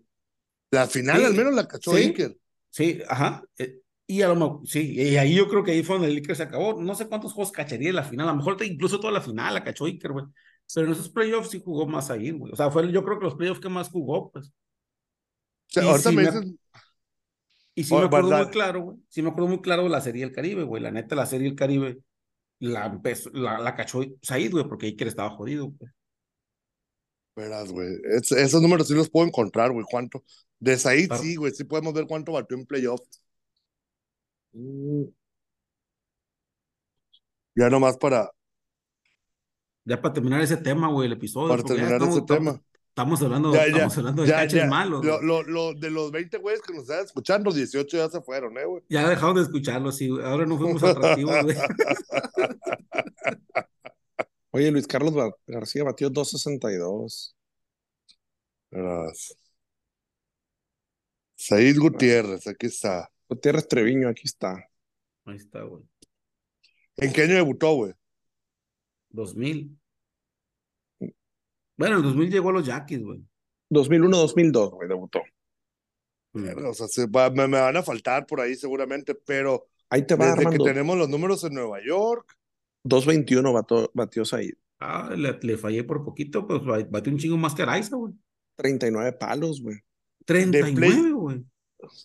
[0.72, 1.98] la final Sí, al menos la cachó sí.
[1.98, 2.38] Iker.
[2.70, 3.44] Sí, ajá.
[3.58, 6.18] eh, Y a lo mejor, sí, y ahí yo creo que ahí fue donde el
[6.18, 6.82] Iker se acabó.
[6.82, 9.22] No sé cuántos juegos cacharía en la final, a lo mejor te- incluso toda la
[9.22, 10.26] final la cachó Iker, güey.
[10.74, 12.54] Pero en esos playoffs sí jugó más ahí, güey.
[12.54, 14.48] O sea, fue yo creo que los playoffs que más jugó, pues.
[14.48, 14.52] O
[15.68, 16.24] sea, Y ahorita sí me
[17.76, 18.44] Y sí Oh, me acuerdo verdad.
[18.46, 18.98] muy claro, güey.
[19.10, 20.82] Sí me acuerdo muy claro de la Serie del Caribe, güey.
[20.84, 22.00] La neta, la Serie del Caribe
[22.60, 25.92] la empezó, la, la cachó Said, güey, porque Iker estaba jodido, pues.
[27.36, 27.98] Verás, güey.
[28.12, 29.86] es- esos números sí los puedo encontrar, güey.
[29.90, 30.24] ¿Cuánto?
[30.60, 31.54] De Said, sí, güey.
[31.54, 33.02] Sí podemos ver cuánto batió en playoff.
[37.56, 38.32] Ya nomás para,
[39.86, 41.50] Ya para terminar ese tema, güey, el episodio.
[41.50, 42.62] para terminar ese tema.
[42.90, 45.06] Estamos hablando, Ya, ya, estamos hablando de ya, caches malos.
[45.06, 45.28] Lo, güey.
[45.28, 48.66] lo, lo- de los 20 güeyes que nos estaban escuchando, 18 ya se fueron, ¿eh,
[48.66, 48.84] güey?
[48.90, 50.10] Ya dejamos de escucharlo, sí.
[50.10, 50.26] güey.
[50.26, 51.56] Ahora no fuimos atractivos, güey.
[54.52, 57.36] Oye, Luis Carlos Ba- García batió 262.
[58.72, 59.36] Verás.
[61.36, 63.10] Said Gutiérrez, aquí está.
[63.30, 64.56] Gutiérrez Treviño, aquí está.
[65.26, 65.84] Ahí está, güey.
[66.98, 67.94] ¿En qué año debutó, güey?
[69.10, 69.78] 2000.
[71.78, 73.24] Bueno, en 2000 llegó a los Yaquis, güey.
[73.70, 75.22] 2001-2002, güey, debutó.
[76.34, 80.16] O sea, se va- me, me van a faltar por ahí seguramente, pero Ahí te
[80.16, 80.64] va, desde que Armando.
[80.66, 82.38] tenemos los números en Nueva York,
[82.84, 84.54] 221 batió, batió Said.
[84.80, 88.14] Ah, le, le fallé por poquito, pues ba- batió un chingo más que Araiza, güey.
[88.56, 89.78] 39 palos, güey.
[90.26, 91.44] 39, güey.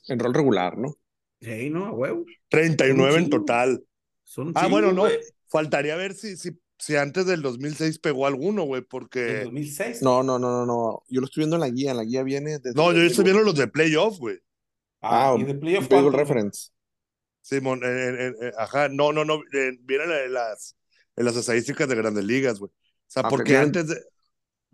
[0.08, 0.94] En rol regular, ¿no?
[1.40, 2.24] Sí, no, a huevo.
[2.48, 3.84] 39 en total.
[4.24, 5.04] Son Ah, bueno, no.
[5.48, 9.42] Faltaría ver si, si, si antes del 2006 pegó alguno, güey, porque...
[9.44, 10.02] 2006.
[10.02, 11.02] No, no, no, no, no.
[11.08, 11.90] Yo lo estoy viendo en la guía.
[11.90, 12.72] En la guía viene desde.
[12.74, 13.24] No, yo estoy 2001.
[13.24, 14.38] viendo los de playoff, güey.
[15.00, 15.86] Ah, Ah, y de playoff.
[16.14, 16.70] Reference.
[17.44, 20.76] Simón, en- en- en- en- ajá, no, no, no, en- vienen en las,
[21.14, 22.70] en las estadísticas de grandes ligas, güey.
[22.70, 22.74] O
[23.06, 23.96] sea, Ah, porque antes de,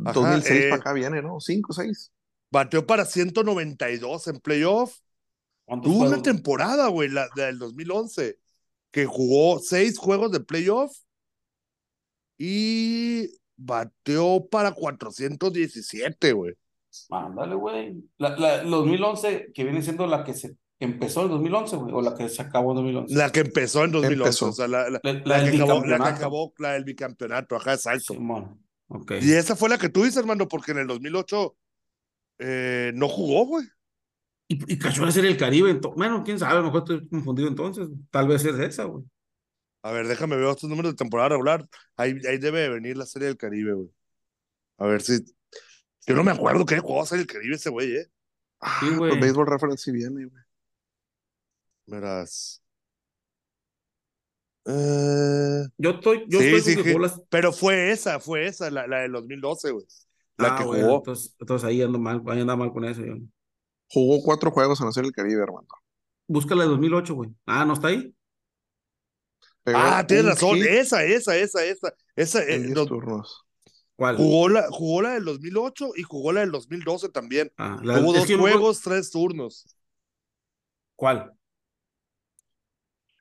[0.05, 1.41] Ajá, 2006 eh, para acá viene, ¿no?
[1.41, 2.13] 5, 6.
[2.53, 4.97] bateó para 192 en playoff.
[5.65, 8.39] ¿Cuántos Tuvo una temporada, güey, la, la del 2011,
[8.93, 10.97] que jugó seis juegos de playoff
[12.39, 16.55] y bateó para 417, güey.
[17.11, 18.03] Ándale, güey.
[18.19, 22.15] La, la, 2011, que viene siendo la que se empezó en 2011, güey, o la
[22.17, 23.15] que se acabó en 2011.
[23.15, 24.49] La que empezó en 2011, Empezó.
[24.49, 26.05] o sea, la, la- La, la que acabó, la que bicampeonato.
[26.05, 28.15] acabó, la del bicampeonato, ajá, exacto.
[28.15, 28.65] Simón.
[29.21, 31.57] Y esa fue la que tú dices, hermano, porque en el 2008
[32.41, 33.67] eh, no jugó, güey.
[34.49, 35.71] Y, y cachó la serie del Caribe.
[35.73, 37.89] ento- Bueno, quién sabe, a lo mejor estoy confundido entonces.
[38.11, 39.05] Tal vez es esa, güey.
[39.83, 41.65] A ver, déjame ver estos números de temporada regular.
[41.97, 43.89] Ahí, ahí debe de venir la Serie del Caribe, güey.
[44.79, 45.21] A ver si.
[46.07, 48.07] Yo no me acuerdo qué jugó Serie del Caribe ese güey, ¿eh?
[48.61, 49.11] Ah, Sí, güey.
[49.11, 50.40] pues Baseball Reference sí viene, güey.
[51.91, 52.63] Verás.
[54.67, 58.21] Eh, Yo estoy, yo Sí, estoy sí, con que que- jugó las- pero fue esa,
[58.21, 59.87] fue esa, la, la del 2012, güey.
[60.37, 60.97] La Ah, que bueno, jugó.
[60.99, 63.03] entonces, entonces ahí ando mal, ahí anda mal con eso.
[63.05, 63.15] Yo.
[63.91, 65.67] Jugó cuatro juegos en la Serie del Caribe, hermano.
[66.29, 67.31] Búscala de 2008, güey.
[67.47, 68.15] Ah, ¿no está ahí?
[69.65, 70.57] Pegó Ah, tienes razón.
[70.57, 71.95] hit Esa, esa, esa, esa.
[72.15, 73.45] Esa eh, en 10 los- turnos.
[73.97, 74.17] ¿Cuál?
[74.17, 77.53] jugó, la, jugó la del 2008 y jugó la del 2012 también.
[77.59, 79.67] Ah, la- es dos juegos, tres turnos.
[80.97, 81.33] ¿Cuál?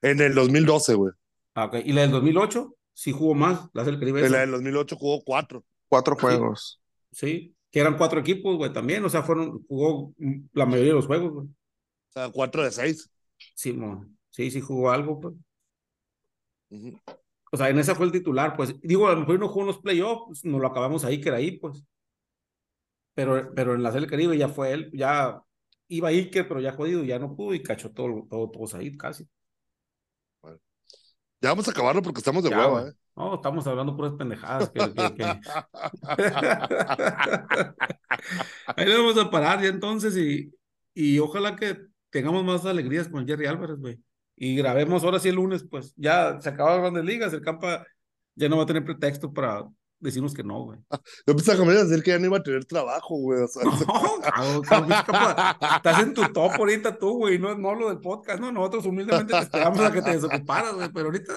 [0.01, 1.13] En el 2012, güey.
[1.55, 1.77] Ah, ok.
[1.83, 2.75] ¿Y la del 2008?
[2.93, 4.25] Sí jugó más, la del Caribe.
[4.25, 5.63] En la del 2008 jugó cuatro.
[5.87, 6.81] Cuatro juegos.
[7.11, 9.03] Sí, que eran cuatro equipos, güey, también.
[9.05, 10.13] O sea, fueron, jugó
[10.53, 11.47] la mayoría de los juegos, güey.
[11.47, 13.09] O sea, cuatro de seis.
[13.55, 14.17] Sí, mon.
[14.29, 15.33] sí, sí jugó algo, pues.
[17.51, 18.79] O sea, en esa fue el titular, pues.
[18.81, 21.37] Digo, a lo mejor no jugó en los playoffs, nos lo acabamos ahí, que era
[21.37, 21.83] ahí, pues.
[23.13, 25.41] Pero, pero en la Serie del Caribe ya fue él, ya
[25.87, 29.27] iba Iker, pero ya jodido, ya no pudo y cachó todo, todo, todos ahí casi.
[31.41, 32.89] Ya vamos a acabarlo porque estamos de Ya, hueva.
[32.89, 32.93] ¿eh?
[33.15, 34.69] No, estamos hablando puras pendejadas.
[34.69, 35.23] Que, que, que-
[38.75, 40.53] Ahí le vamos a parar ya entonces y,
[40.93, 41.77] y ojalá que
[42.09, 43.99] tengamos más alegrías con Jerry Álvarez, güey.
[44.35, 47.85] Y grabemos ahora sí el lunes, pues ya se acabaron las grandes ligas, el Campa
[48.35, 49.65] ya no va a tener pretexto para
[49.99, 50.79] decirnos que no, güey.
[51.27, 53.43] Yo pensaba que me ibas a decir que ya no iba a tener trabajo, güey.
[53.43, 54.91] O sea, No, cabrón,
[55.75, 59.33] estás en tu top ahorita tú, güey, no, no lo del podcast, no, nosotros humildemente
[59.33, 61.33] te esperamos a que te desocuparas, güey, pero ahorita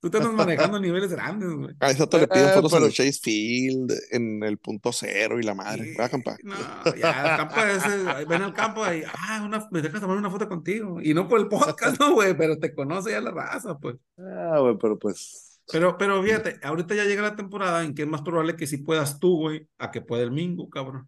[0.00, 1.74] tú te andas manejando a niveles grandes, güey.
[1.78, 5.44] A esa le piden Eh, fotos en el Chase Field, en el punto cero y
[5.44, 5.92] la madre.
[5.92, 6.36] Sí, Va, campa.
[6.42, 6.56] No,
[6.96, 10.48] ya, el campo ese, ven al campo y, ah, una, me dejas tomar una foto
[10.48, 11.00] contigo.
[11.00, 13.96] Y no por el podcast, no, güey, pero te conoce ya la raza, pues.
[14.18, 15.51] ah, güey, pero pues.
[15.72, 18.78] Pero, pero fíjate, ahorita ya llega la temporada en que es más probable que si
[18.78, 21.06] puedas tú, güey, a que pueda el Mingo, cabrón.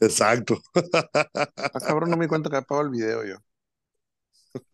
[0.00, 0.58] Exacto.
[0.94, 3.36] Ah, cabrón, no me di cuenta que apagado el video yo.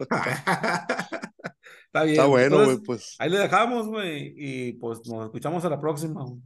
[1.88, 2.14] Está bien.
[2.14, 3.16] Está bueno, entonces, güey, pues.
[3.18, 6.40] Ahí le dejamos, güey, y pues nos escuchamos a la próxima, güey.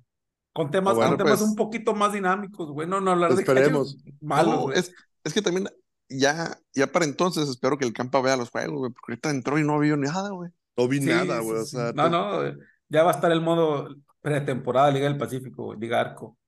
[0.53, 2.87] Con temas, Bueno, con temas pues- un poquito más dinámicos, güey.
[2.89, 3.97] No, no hablar de Esperemos.
[3.97, 4.93] catchers malos, No, es,
[5.25, 5.69] es que también
[6.09, 9.59] ya, ya para entonces espero que el Campa vea los juegos, güey, porque ahorita entró
[9.59, 10.51] y no vio nada, güey.
[10.77, 11.59] No vi Sí, nada, sí, güey.
[11.61, 11.77] O sí.
[11.77, 12.57] sea, no, no, eh,
[12.89, 13.89] ya va a estar el modo
[14.21, 16.27] pretemporada Liga del Pacífico, güey, Liga Arco.
[16.27, 16.39] O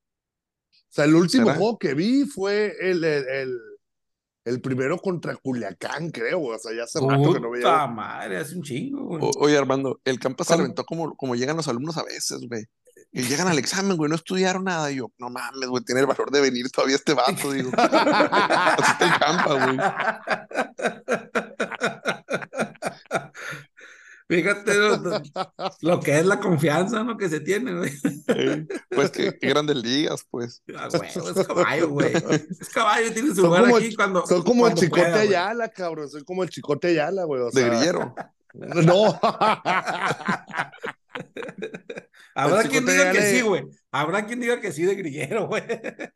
[0.89, 1.57] sea, el último ¿Será?
[1.57, 3.57] juego que vi fue el, el, el,
[4.45, 6.55] el primero contra Culiacán, creo, güey.
[6.55, 7.87] O sea, ya hace rato que no Puta veía.
[7.87, 9.21] madre, hace un chingo, güey.
[9.23, 12.63] O- oye, Armando, el Campa se reventó como, como llegan los alumnos a veces, güey.
[13.11, 14.91] Y llegan al examen, güey, no estudiaron nada.
[14.91, 17.71] Y yo, no mames, güey, tiene el valor de venir todavía este vato, digo.
[17.77, 19.77] Así está el Campa, güey.
[24.27, 24.73] Fíjate
[25.81, 27.15] lo, que es la confianza, ¿no?
[27.15, 27.91] Que se tiene, güey.
[28.89, 30.63] Pues que, qué grandes ligas, pues.
[30.75, 32.13] Ah, güey, es caballo, güey.
[32.59, 34.25] Es caballo, tiene su Son lugar aquí cuando.
[34.25, 35.27] Soy como el chicote pueda, güey.
[35.27, 36.09] Ayala, cabrón.
[36.09, 37.41] Soy como el chicote Ayala, güey.
[37.41, 38.15] O De sea, grillero.
[38.55, 39.19] No.
[42.33, 43.65] Habrá quien diga que sí, güey.
[43.97, 45.63] Habrá quien diga que sí de grillero, güey.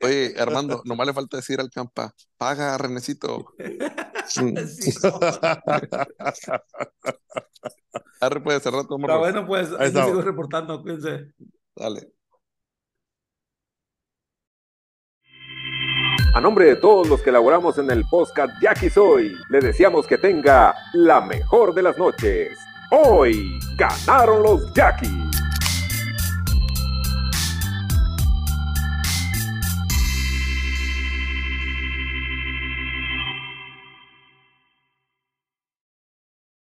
[0.02, 3.54] Oye, Armando, nomás le falta decir al Campa, paga, Renecito.
[4.28, 4.52] Sí, no.
[8.22, 11.34] Arre, pues, cerrar tu Pero bueno, pues ahí sigo reportando, cuídense.
[11.76, 12.12] Dale.
[16.36, 20.20] A nombre de todos los que elaboramos en el podcast Jackie Soy, le deseamos que
[20.20, 22.56] tenga la mejor de las noches.
[22.92, 25.49] Hoy ganaron los Jackies.